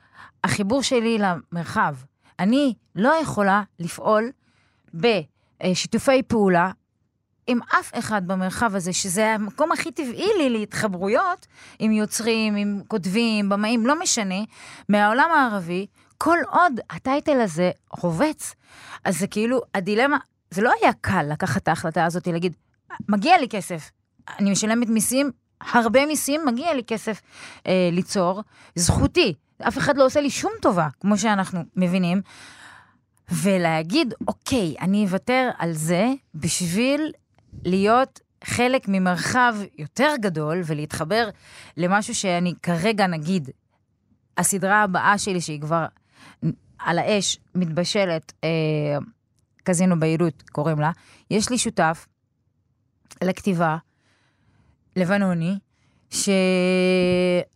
החיבור 0.44 0.82
שלי 0.82 1.18
למרחב. 1.18 1.94
אני 2.38 2.74
לא 2.96 3.12
יכולה 3.22 3.62
לפעול 3.80 4.30
בשיתופי 4.94 6.22
פעולה 6.22 6.70
עם 7.48 7.58
אף 7.80 7.90
אחד 7.98 8.26
במרחב 8.26 8.74
הזה, 8.74 8.92
שזה 8.92 9.34
המקום 9.34 9.72
הכי 9.72 9.92
טבעי 9.92 10.28
לי 10.38 10.50
להתחברויות 10.50 11.46
עם 11.78 11.92
יוצרים, 11.92 12.56
עם 12.56 12.82
כותבים, 12.88 13.48
במאים, 13.48 13.86
לא 13.86 14.00
משנה, 14.00 14.38
מהעולם 14.88 15.30
הערבי, 15.30 15.86
כל 16.18 16.38
עוד 16.50 16.80
הטייטל 16.90 17.40
הזה 17.40 17.70
רובץ. 17.90 18.54
אז 19.04 19.18
זה 19.18 19.26
כאילו, 19.26 19.60
הדילמה, 19.74 20.16
זה 20.50 20.62
לא 20.62 20.72
היה 20.80 20.92
קל 21.00 21.22
לקחת 21.22 21.62
את 21.62 21.68
ההחלטה 21.68 22.04
הזאת, 22.04 22.26
להגיד, 22.26 22.52
מגיע 23.08 23.38
לי 23.38 23.48
כסף, 23.48 23.90
אני 24.38 24.50
משלמת 24.50 24.88
מיסים, 24.88 25.30
הרבה 25.60 26.06
מיסים, 26.06 26.40
מגיע 26.46 26.74
לי 26.74 26.84
כסף 26.84 27.20
אה, 27.66 27.88
ליצור, 27.92 28.42
זכותי. 28.74 29.34
אף 29.68 29.78
אחד 29.78 29.96
לא 29.96 30.06
עושה 30.06 30.20
לי 30.20 30.30
שום 30.30 30.52
טובה, 30.62 30.88
כמו 31.00 31.18
שאנחנו 31.18 31.64
מבינים. 31.76 32.22
ולהגיד, 33.30 34.14
אוקיי, 34.28 34.74
אני 34.80 35.04
אוותר 35.04 35.50
על 35.58 35.72
זה 35.72 36.12
בשביל 36.34 37.12
להיות 37.64 38.20
חלק 38.44 38.88
ממרחב 38.88 39.54
יותר 39.78 40.14
גדול 40.20 40.60
ולהתחבר 40.66 41.28
למשהו 41.76 42.14
שאני 42.14 42.54
כרגע, 42.62 43.06
נגיד, 43.06 43.50
הסדרה 44.36 44.82
הבאה 44.82 45.18
שלי, 45.18 45.40
שהיא 45.40 45.60
כבר 45.60 45.86
על 46.78 46.98
האש, 46.98 47.38
מתבשלת, 47.54 48.32
אה, 48.44 48.48
קזינו 49.64 50.00
ביירות 50.00 50.42
קוראים 50.52 50.78
לה, 50.78 50.90
יש 51.30 51.50
לי 51.50 51.58
שותף 51.58 52.06
לכתיבה, 53.22 53.76
לבנוני, 54.96 55.58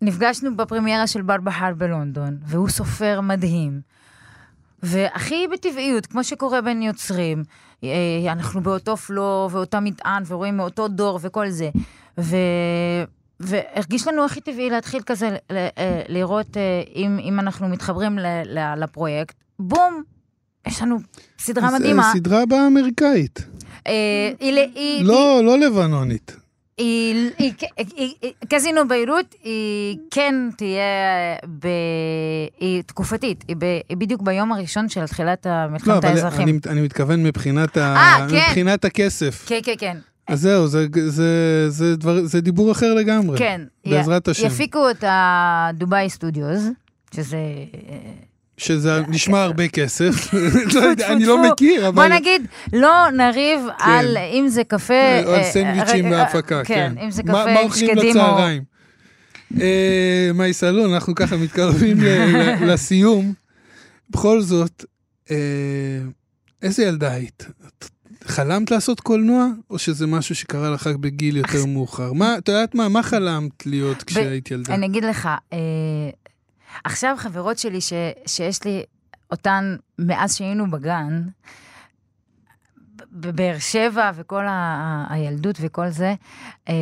שנפגשנו 0.03 0.57
בפרמיירה 0.57 1.07
של 1.07 1.22
בר 1.22 1.40
בחר 1.44 1.74
בלונדון, 1.74 2.38
והוא 2.42 2.68
סופר 2.68 3.20
מדהים. 3.20 3.80
והכי 4.83 5.47
בטבעיות, 5.53 6.07
כמו 6.07 6.24
שקורה 6.24 6.61
בין 6.61 6.83
יוצרים, 6.83 7.45
אה, 7.85 7.89
אנחנו 8.33 8.61
באותו 8.61 8.97
פלו 8.97 9.49
ואותה 9.51 9.80
מטען 9.80 10.22
ורואים 10.26 10.57
מאותו 10.57 10.89
דור 10.89 11.18
וכל 11.22 11.51
זה. 11.51 11.70
ו... 12.18 12.37
והרגיש 13.41 14.09
לנו 14.09 14.24
הכי 14.24 14.41
טבעי 14.41 14.70
להתחיל 14.70 15.03
כזה 15.07 15.37
אה, 15.51 16.03
לראות 16.09 16.57
אה, 16.57 16.83
אם, 16.95 17.18
אם 17.22 17.41
אנחנו 17.41 17.68
מתחברים 17.68 18.18
ל, 18.18 18.26
ל, 18.45 18.83
לפרויקט. 18.83 19.35
בום, 19.59 20.03
יש 20.66 20.83
לנו 20.83 20.97
סדרה 21.39 21.78
מדהימה. 21.78 22.11
סדרה 22.14 22.47
באמריקאית. 22.47 23.47
אה, 23.87 23.93
היא, 24.41 24.53
היא, 24.53 24.68
היא, 24.74 25.05
לא, 25.05 25.41
לא 25.45 25.59
לבנונית. 25.59 26.37
היא, 26.78 27.30
היא, 27.38 27.52
היא, 27.96 28.32
קזינו 28.48 28.88
ביירות, 28.88 29.34
היא 29.44 29.98
כן 30.10 30.34
תהיה 30.56 30.82
ב... 31.58 31.66
היא 32.60 32.82
תקופתית, 32.82 33.44
היא, 33.48 33.56
ב, 33.58 33.64
היא 33.88 33.96
בדיוק 33.96 34.22
ביום 34.22 34.52
הראשון 34.52 34.88
של 34.88 35.06
תחילת 35.06 35.46
לא, 35.46 35.52
מלחמת 35.70 36.04
אבל 36.04 36.08
האזרחים. 36.08 36.48
אני, 36.48 36.58
אני 36.66 36.80
מתכוון 36.80 37.22
מבחינת, 37.22 37.76
ה... 37.76 37.96
אה, 37.96 38.26
כן. 38.30 38.36
מבחינת 38.36 38.84
הכסף. 38.84 39.44
כן, 39.48 39.58
כן, 39.64 39.74
כן. 39.78 39.96
אז 40.28 40.40
זהו, 40.40 40.66
זה, 40.66 40.86
זה, 41.06 41.26
זה, 41.70 41.96
דבר, 41.96 42.24
זה 42.24 42.40
דיבור 42.40 42.72
אחר 42.72 42.94
לגמרי. 42.94 43.38
כן. 43.38 43.60
בעזרת 43.86 44.28
י- 44.28 44.30
השם. 44.30 44.46
יפיקו 44.46 44.90
את 44.90 45.04
הדובאי 45.06 46.10
סטודיוס, 46.10 46.62
שזה... 47.14 47.38
שזה 48.62 49.00
נשמע 49.08 49.42
הרבה 49.42 49.68
כסף. 49.68 50.34
לא 50.74 50.82
אני 51.06 51.24
לא. 51.24 51.50
מכיר, 51.52 51.88
אבל... 51.88 51.94
בוא 52.08 52.14
נגיד, 52.16 52.46
לא 52.72 53.10
נריב 53.10 53.60
על 53.78 54.16
אם 54.16 54.48
זה 54.48 54.64
קפה... 54.64 54.94
או 55.24 55.30
על 55.32 55.40
אה, 55.40 55.44
סנדוויצ'ים 55.52 56.04
אה, 56.06 56.10
בהפקה, 56.10 56.64
כן. 56.64 56.92
כן, 56.96 57.04
אם 57.04 57.10
זה 57.10 57.22
מה- 57.22 57.32
קפה 57.32 57.54
מה 57.54 57.60
אוכלים 57.60 57.90
שקדים 57.90 58.16
או... 58.16 58.22
לצהריים? 58.22 58.62
אה, 59.60 60.30
מאי 60.34 60.52
סלון, 60.52 60.94
אנחנו 60.94 61.14
ככה 61.14 61.36
מתקרבים 61.36 61.96
לסיום. 62.68 63.32
בכל 64.10 64.40
זאת, 64.40 64.84
איזה 66.62 66.82
ילדה 66.84 67.12
היית? 67.12 67.46
חלמת 68.24 68.70
לעשות 68.70 69.00
קולנוע, 69.00 69.46
או 69.70 69.78
שזה 69.78 70.06
משהו 70.06 70.34
שקרה 70.34 70.70
לך 70.70 70.86
בגיל 70.86 71.36
יותר 71.36 71.66
מאוחר? 71.66 72.12
מה, 72.12 72.38
את 72.38 72.48
יודעת 72.48 72.74
מה, 72.74 72.88
מה 72.88 73.02
חלמת 73.02 73.66
להיות 73.66 74.02
כשהיית 74.02 74.50
ילדה? 74.50 74.74
אני 74.74 74.86
אגיד 74.86 75.04
לך, 75.04 75.28
עכשיו 76.84 77.14
חברות 77.18 77.58
שלי 77.58 77.80
ש, 77.80 77.92
שיש 78.26 78.64
לי 78.64 78.82
אותן 79.30 79.76
מאז 79.98 80.36
שהיינו 80.36 80.70
בגן, 80.70 81.22
בבאר 83.12 83.58
שבע 83.58 84.10
וכל 84.14 84.46
ה, 84.46 84.50
ה- 84.50 85.14
הילדות 85.14 85.56
וכל 85.60 85.88
זה, 85.88 86.14
אה, 86.68 86.74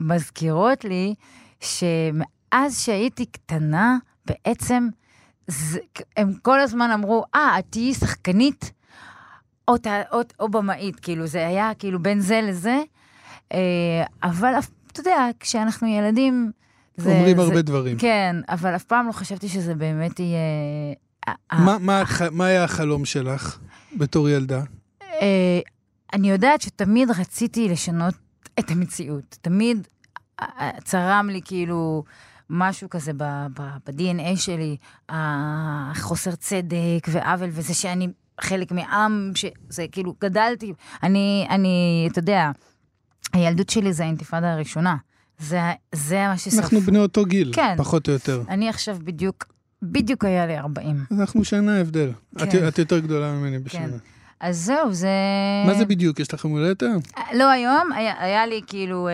מזכירות 0.00 0.84
לי 0.84 1.14
שמאז 1.60 2.78
שהייתי 2.80 3.26
קטנה, 3.26 3.96
בעצם 4.26 4.88
זה, 5.46 5.78
הם 6.16 6.32
כל 6.42 6.60
הזמן 6.60 6.90
אמרו, 6.90 7.24
אה, 7.34 7.58
את 7.58 7.64
תהיי 7.70 7.94
שחקנית 7.94 8.72
או, 9.68 9.78
ת- 9.78 9.86
או, 10.12 10.20
או 10.40 10.48
במאית, 10.48 11.00
כאילו, 11.00 11.26
זה 11.26 11.46
היה 11.46 11.70
כאילו 11.78 12.02
בין 12.02 12.20
זה 12.20 12.40
לזה, 12.42 12.82
אה, 13.52 13.58
אבל 14.22 14.52
אתה 14.92 15.00
יודע, 15.00 15.28
כשאנחנו 15.40 15.88
ילדים... 15.88 16.52
זה- 16.96 17.10
אומרים 17.10 17.36
זה- 17.36 17.42
הרבה 17.42 17.62
דברים. 17.62 17.98
כן, 17.98 18.36
אבל 18.48 18.76
אף 18.76 18.84
פעם 18.84 19.06
לא 19.06 19.12
חשבתי 19.12 19.48
שזה 19.48 19.74
באמת 19.74 20.20
יהיה... 20.20 20.38
אה, 21.28 21.34
מה- 21.64 21.78
מה 21.78 22.02
ח- 22.04 22.22
מה 22.32 22.46
היה 22.46 22.64
החלום 22.64 23.04
שלך 23.04 23.58
בתור 23.96 24.28
ילדה? 24.28 24.62
אה, 25.02 25.60
אני 26.12 26.30
יודעת 26.30 26.62
שתמיד 26.62 27.10
רציתי 27.10 27.68
לשנות 27.68 28.14
את 28.58 28.70
המציאות. 28.70 29.38
תמיד 29.40 29.88
אה, 30.40 30.46
אה, 30.60 30.70
צרם 30.84 31.28
לי 31.32 31.40
כאילו 31.44 32.04
משהו 32.50 32.90
כזה 32.90 33.12
ב-DNA 33.16 34.36
שלי, 34.36 34.76
החוסר 35.08 36.34
צדק 36.34 37.06
ועוול, 37.08 37.48
וזה 37.52 37.74
שאני 37.74 38.08
חלק 38.40 38.72
מעם, 38.72 39.30
שזה 39.34 39.84
כאילו, 39.92 40.14
גדלתי. 40.20 40.72
אני, 41.02 41.46
אני, 41.50 41.68
אתה 42.12 42.18
יודע, 42.18 42.50
הילדות 43.32 43.70
שלי 43.70 43.92
זה 43.92 44.02
האינתיפאדה 44.02 44.52
הראשונה. 44.52 44.96
זה, 45.42 45.60
זה 45.94 46.26
מה 46.28 46.38
ששרפו. 46.38 46.58
אנחנו 46.62 46.80
בני 46.80 46.98
אותו 46.98 47.24
גיל, 47.24 47.52
כן. 47.54 47.74
פחות 47.78 48.08
או 48.08 48.12
יותר. 48.12 48.42
אני 48.48 48.68
עכשיו 48.68 48.96
בדיוק, 49.04 49.44
בדיוק 49.82 50.24
היה 50.24 50.46
לי 50.46 50.58
40. 50.58 51.04
אז 51.10 51.20
אנחנו 51.20 51.44
שנה 51.44 51.80
הבדל. 51.80 52.10
את- 52.36 52.42
כן. 52.52 52.68
את 52.68 52.78
יותר 52.78 52.98
גדולה 52.98 53.32
ממני 53.32 53.58
בשנה. 53.58 53.96
אז 54.40 54.58
זהו, 54.58 54.92
זה... 54.92 55.08
מה 55.66 55.74
זה 55.74 55.84
בדיוק? 55.84 56.20
יש 56.20 56.34
לכם 56.34 56.48
הולדת 56.48 56.82
היום? 56.82 57.00
לא 57.34 57.50
היום, 57.50 57.92
היה, 57.92 58.14
היה 58.18 58.46
לי 58.46 58.60
כאילו 58.66 59.08
אה, 59.08 59.12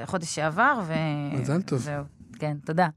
אה, 0.00 0.06
חודש 0.06 0.34
שעבר, 0.34 0.80
ו... 0.86 0.92
מזל 1.32 1.62
טוב. 1.62 1.78
זהו, 1.78 2.04
כן, 2.38 2.56
תודה. 2.64 2.88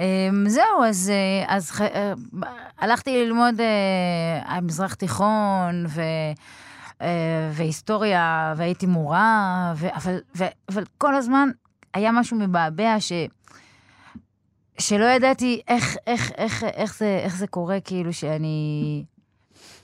אה, 0.00 0.04
זהו, 0.46 0.84
אז, 0.88 1.10
אה, 1.14 1.54
אז 1.56 1.70
ח- 1.70 1.80
אה, 1.82 2.12
הלכתי 2.78 3.24
ללמוד 3.24 3.54
אה, 3.60 4.60
מזרח 4.60 4.94
תיכון, 4.94 5.84
ו... 5.88 6.00
אה, 6.00 6.32
והיסטוריה, 7.52 8.54
והייתי 8.56 8.86
מורה, 8.86 9.74
ו... 9.76 9.86
אבל, 9.94 10.18
ו... 10.36 10.44
אבל 10.68 10.84
כל 10.98 11.14
הזמן 11.14 11.48
היה 11.94 12.12
משהו 12.12 12.36
מבעבע 12.38 12.96
ש... 13.00 13.12
שלא 14.78 15.04
ידעתי 15.04 15.60
איך, 15.68 15.96
איך, 16.06 16.32
איך, 16.36 16.64
איך, 16.64 16.98
זה, 16.98 17.20
איך 17.24 17.36
זה 17.36 17.46
קורה, 17.46 17.80
כאילו 17.80 18.12
שאני 18.12 19.04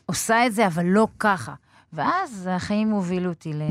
עושה 0.06 0.46
את 0.46 0.54
זה, 0.54 0.66
אבל 0.66 0.86
לא 0.86 1.08
ככה. 1.18 1.54
ואז 1.92 2.48
החיים 2.52 2.90
הובילו 2.90 3.30
אותי 3.30 3.52
ל... 3.52 3.62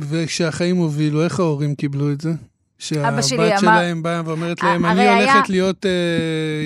וכשהחיים 0.00 0.76
הובילו, 0.76 1.24
איך 1.24 1.40
ההורים 1.40 1.74
קיבלו 1.74 2.12
את 2.12 2.20
זה? 2.20 2.30
שהבת 2.78 3.12
אמר- 3.32 3.58
שלהם 3.60 4.02
באה 4.02 4.22
ואומרת 4.24 4.62
להם, 4.62 4.84
אני 4.84 5.08
הולכת 5.08 5.48
להיות 5.48 5.86
אה, 5.86 5.90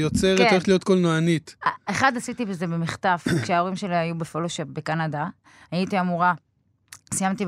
יוצרת, 0.01 0.39
כן. 0.39 0.49
הולכת 0.51 0.69
להיות 0.69 0.85
קולנוענית. 0.85 1.57
אחד, 1.87 2.13
עשיתי 2.17 2.45
בזה 2.45 2.67
במחטף, 2.67 3.25
כשההורים 3.43 3.77
שלי 3.77 3.97
היו 3.97 4.19
ב 4.19 4.23
fellowship 4.23 4.67
בקנדה. 4.73 5.27
הייתי 5.71 6.01
אמורה, 6.01 6.35
סיימתי 7.15 7.45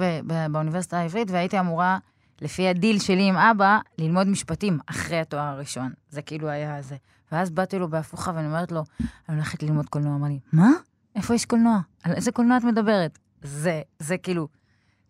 באוניברסיטה 0.50 0.98
העברית, 0.98 1.30
והייתי 1.30 1.60
אמורה 1.60 1.98
לפי 2.40 2.68
הדיל 2.68 2.98
שלי 2.98 3.22
עם 3.28 3.36
אבא, 3.36 3.78
ללמוד 3.98 4.26
משפטים 4.26 4.78
אחרי 4.86 5.18
התואר 5.20 5.42
הראשון. 5.42 5.92
זה 6.10 6.22
כאילו 6.22 6.48
היה 6.48 6.82
זה. 6.82 6.96
ואז 7.32 7.50
באתי 7.50 7.78
לו 7.78 7.88
בהפוכה 7.90 8.32
ואני 8.34 8.46
אומרת 8.46 8.72
לו, 8.72 8.84
אני 9.28 9.36
הולכת 9.36 9.62
ללמוד 9.62 9.88
קולנוע. 9.88 10.16
אמר 10.16 10.28
לי, 10.28 10.38
מה? 10.52 10.70
איפה 11.16 11.34
יש 11.34 11.44
קולנוע? 11.44 11.78
על 12.02 12.12
איזה 12.12 12.32
קולנוע 12.32 12.56
את 12.56 12.64
מדברת? 12.64 13.18
זה, 13.42 13.80
זה 13.98 14.16
כאילו, 14.18 14.48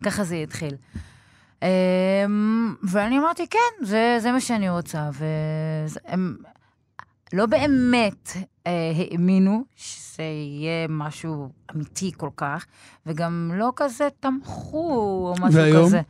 ככה 0.03 0.23
זה 0.23 0.35
התחיל. 0.35 0.75
אמ, 1.63 2.75
ואני 2.83 3.19
אמרתי, 3.19 3.47
כן, 3.47 3.85
זה, 3.85 4.17
זה 4.19 4.31
מה 4.31 4.39
שאני 4.41 4.69
רוצה. 4.69 5.09
והם 5.13 6.35
לא 7.33 7.45
באמת 7.45 8.29
אה, 8.67 8.71
האמינו 9.11 9.63
שזה 9.75 10.23
יהיה 10.23 10.87
משהו 10.89 11.49
אמיתי 11.75 12.11
כל 12.17 12.29
כך, 12.37 12.65
וגם 13.05 13.51
לא 13.55 13.71
כזה 13.75 14.07
תמכו 14.19 14.87
או 15.27 15.45
משהו 15.45 15.59
והיום? 15.61 15.85
כזה. 15.85 16.01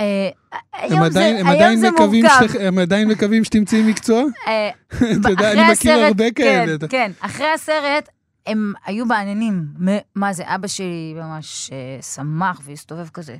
אה, 0.00 0.28
הם 0.52 0.60
היום 0.90 1.02
עדיין, 1.02 1.34
זה, 1.34 1.40
הם 1.40 1.46
היום 1.46 1.56
עדיין 1.56 1.78
זה 1.78 1.90
מקווים 1.90 2.24
מורכב. 2.24 2.56
הם 2.60 2.78
עדיין 2.78 3.08
מקווים 3.08 3.44
שתמצאי 3.44 3.82
מקצוע? 3.82 4.22
אה, 4.46 4.70
אתה 5.20 5.30
יודע, 5.30 5.52
אני 5.52 5.72
מכיר 5.72 5.92
הרבה 5.98 6.30
כאלה. 6.30 6.78
כן, 6.78 6.86
כן. 6.88 7.12
אחרי 7.20 7.46
הסרט, 7.54 8.08
הם 8.46 8.72
היו 8.86 9.08
בעניינים. 9.08 9.64
מ- 9.88 9.98
מה 10.14 10.32
זה, 10.32 10.42
אבא 10.46 10.66
שלי 10.66 11.14
ממש 11.16 11.70
אה, 11.72 12.02
שמח 12.02 12.60
והסתובב 12.64 13.08
כזה, 13.08 13.36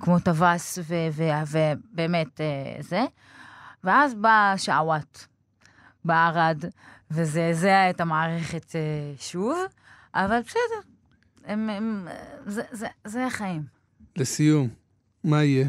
כמו 0.00 0.18
טווס, 0.18 0.78
ובאמת 0.78 2.40
אה, 2.40 2.76
זה. 2.80 3.04
ואז 3.84 4.14
בא 4.14 4.54
שעוואט 4.56 5.24
בערד, 6.04 6.64
וזעזע 7.10 7.90
את 7.90 8.00
המערכת 8.00 8.76
אה, 8.76 8.80
שוב, 9.18 9.58
אבל 10.14 10.40
בסדר. 10.40 10.90
הם, 11.44 11.70
הם, 11.70 12.08
זה, 12.46 12.62
זה, 12.72 12.86
זה 13.04 13.26
החיים. 13.26 13.62
לסיום, 14.16 14.68
מה 15.24 15.44
יהיה? 15.44 15.68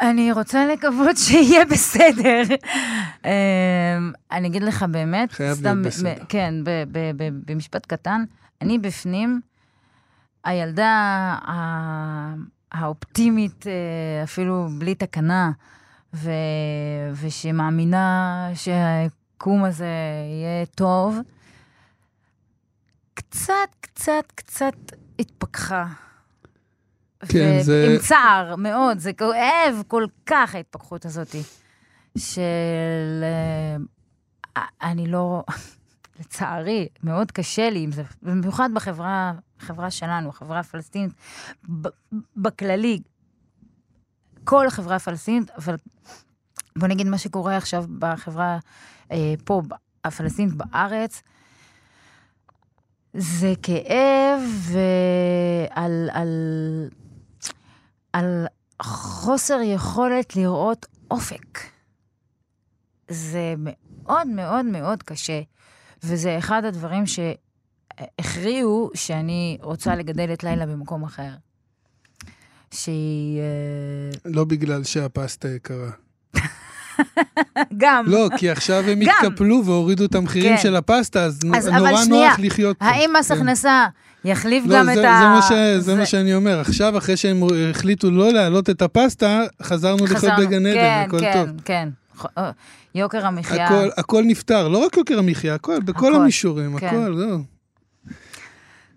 אני 0.00 0.32
רוצה 0.32 0.66
לקוות 0.66 1.16
שיהיה 1.16 1.64
בסדר. 1.64 2.42
אמ, 3.24 3.30
אני 4.32 4.48
אגיד 4.48 4.62
לך 4.62 4.82
באמת, 4.82 5.32
חייב 5.32 5.54
סתם, 5.54 5.64
להיות 5.64 5.86
בסדר. 5.86 6.24
כן, 6.28 6.54
במשפט 7.46 7.86
קטן, 7.86 8.24
אני 8.62 8.78
בפנים, 8.78 9.40
הילדה 10.44 11.36
האופטימית, 12.72 13.66
אה, 13.66 13.72
אפילו 14.24 14.68
בלי 14.78 14.94
תקנה, 14.94 15.50
ו- 16.14 16.30
ושמאמינה 17.20 18.48
שהיקום 18.54 19.64
הזה 19.64 19.86
יהיה 20.30 20.66
טוב, 20.66 21.18
קצת, 23.14 23.52
קצת, 23.80 24.24
קצת 24.34 24.74
התפכחה. 25.18 25.86
כן, 27.28 27.58
זה- 27.62 27.86
עם 27.90 27.98
צער 27.98 28.56
מאוד, 28.56 28.98
זה 28.98 29.12
כואב 29.12 29.82
כל 29.88 30.06
כך, 30.26 30.54
ההתפכחות 30.54 31.04
הזאת. 31.04 31.36
של... 32.18 33.24
אה, 34.56 34.62
אני 34.82 35.06
לא... 35.06 35.44
לצערי, 36.20 36.88
מאוד 37.02 37.30
קשה 37.32 37.70
לי 37.70 37.82
עם 37.82 37.92
זה, 37.92 38.02
במיוחד 38.22 38.68
בחברה, 38.74 39.32
בחברה 39.62 39.90
שלנו, 39.90 40.28
החברה 40.28 40.58
הפלסטינית, 40.60 41.12
בכללי, 42.36 43.00
כל 44.44 44.66
החברה 44.66 44.96
הפלסטינית, 44.96 45.50
אבל 45.50 45.76
בוא 46.78 46.88
נגיד 46.88 47.06
מה 47.06 47.18
שקורה 47.18 47.56
עכשיו 47.56 47.84
בחברה 47.98 48.58
אה, 49.10 49.34
פה, 49.44 49.62
הפלסטינית 50.04 50.54
בארץ, 50.54 51.22
זה 53.14 53.52
כאב 53.62 54.40
ועל 54.72 56.08
על, 56.12 56.28
על 58.12 58.46
חוסר 58.82 59.58
יכולת 59.62 60.36
לראות 60.36 60.86
אופק. 61.10 61.58
זה 63.08 63.54
מאוד 63.58 64.26
מאוד 64.26 64.64
מאוד 64.64 65.02
קשה, 65.02 65.40
וזה 66.02 66.38
אחד 66.38 66.64
הדברים 66.64 67.06
שהכריעו 68.00 68.90
שאני 68.94 69.58
רוצה 69.62 69.96
לגדל 69.96 70.32
את 70.32 70.44
לילה 70.44 70.66
במקום 70.66 71.04
אחר. 71.04 71.30
שהיא... 72.74 73.40
אה, 73.40 74.18
לא 74.24 74.44
בגלל 74.44 74.84
שהפסטה 74.84 75.48
יקרה. 75.48 75.90
גם. 77.76 78.04
לא, 78.06 78.28
כי 78.36 78.50
עכשיו 78.50 78.84
הם. 78.88 79.00
התקפלו 79.00 79.62
והורידו 79.64 80.04
את 80.04 80.14
המחירים 80.14 80.56
כן. 80.56 80.62
של 80.62 80.76
הפסטה, 80.76 81.24
אז 81.24 81.40
אז 81.56 81.68
נורא 81.68 82.04
שנייה, 82.04 82.28
נוח 82.30 82.38
לחיות 82.38 82.78
פה. 82.78 82.84
האם 82.84 83.10
מס 83.18 83.32
כן. 83.32 83.38
הכנסה 83.38 83.86
יחליף 84.24 84.64
לא, 84.66 84.78
גם 84.78 84.84
זה, 84.84 84.92
את 84.92 84.96
זה 84.96 85.10
ה... 85.10 85.34
מה 85.34 85.42
ש, 85.42 85.52
זה 85.78 85.94
מה 85.94 86.06
שאני 86.06 86.34
אומר. 86.34 86.60
עכשיו, 86.60 86.98
אחרי 86.98 87.16
שהם 87.16 87.42
החליטו 87.70 88.10
לא 88.10 88.32
להעלות 88.32 88.70
את 88.70 88.82
הפסטה, 88.82 89.40
חזרנו 89.62 90.04
לחיות 90.04 90.18
חזרנו- 90.18 90.46
בגן 90.46 90.66
עדן, 90.66 90.74
כן, 90.74 91.04
הכל 91.06 91.20
כן, 91.20 91.32
טוב. 91.32 91.60
כן, 91.64 91.88
כן. 92.34 92.50
יוקר 92.94 93.26
המחיה. 93.26 93.66
הכל, 93.66 93.88
הכל 93.96 94.22
נפתר, 94.26 94.68
לא 94.68 94.78
רק 94.78 94.96
יוקר 94.96 95.18
המחיה, 95.18 95.54
הכל, 95.54 95.80
בכל 95.80 95.90
הכל, 95.90 96.14
המישורים, 96.14 96.78
כן. 96.78 96.86
הכל, 96.86 97.14
זהו. 97.16 97.51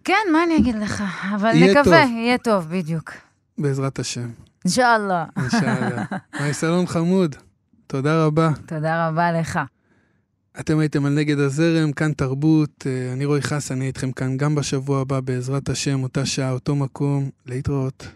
כן, 0.06 0.28
מה 0.32 0.44
אני 0.44 0.58
אגיד 0.58 0.76
לך? 0.76 1.04
אבל 1.36 1.56
יהיה 1.56 1.72
נקווה, 1.72 2.04
טוב. 2.06 2.18
יהיה 2.18 2.38
טוב, 2.38 2.68
בדיוק. 2.70 3.12
בעזרת 3.58 4.00
השם. 4.00 4.30
אינשאללה. 4.66 5.26
אינשאללה. 5.38 6.04
מייסלון 6.42 6.88
חמוד, 6.88 7.36
תודה 7.88 8.26
רבה. 8.26 8.50
תודה 8.66 9.08
רבה 9.08 9.32
לך. 9.32 9.60
אתם 10.60 10.80
הייתם 10.80 11.06
על 11.06 11.14
נגד 11.14 11.40
הזרם, 11.40 11.92
כאן 11.92 12.14
תרבות. 12.14 12.88
אה, 12.88 13.14
אני 13.14 13.26
רועי 13.26 13.42
חסן, 13.42 13.76
אני 13.76 13.88
איתכם 13.88 14.12
כאן 14.12 14.38
גם 14.38 14.56
בשבוע 14.56 15.02
הבא, 15.02 15.20
בעזרת 15.20 15.70
השם, 15.70 16.04
אותה 16.04 16.26
שעה, 16.26 16.52
אותו 16.52 16.76
מקום. 16.76 17.30
להתראות. 17.46 18.08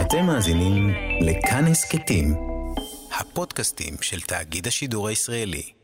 אתם 0.00 0.26
מאזינים 0.26 0.90
לכאן 1.20 1.64
הסכתים, 1.64 2.34
הפודקאסטים 3.20 3.94
של 4.00 4.20
תאגיד 4.20 4.66
השידור 4.66 5.08
הישראלי. 5.08 5.81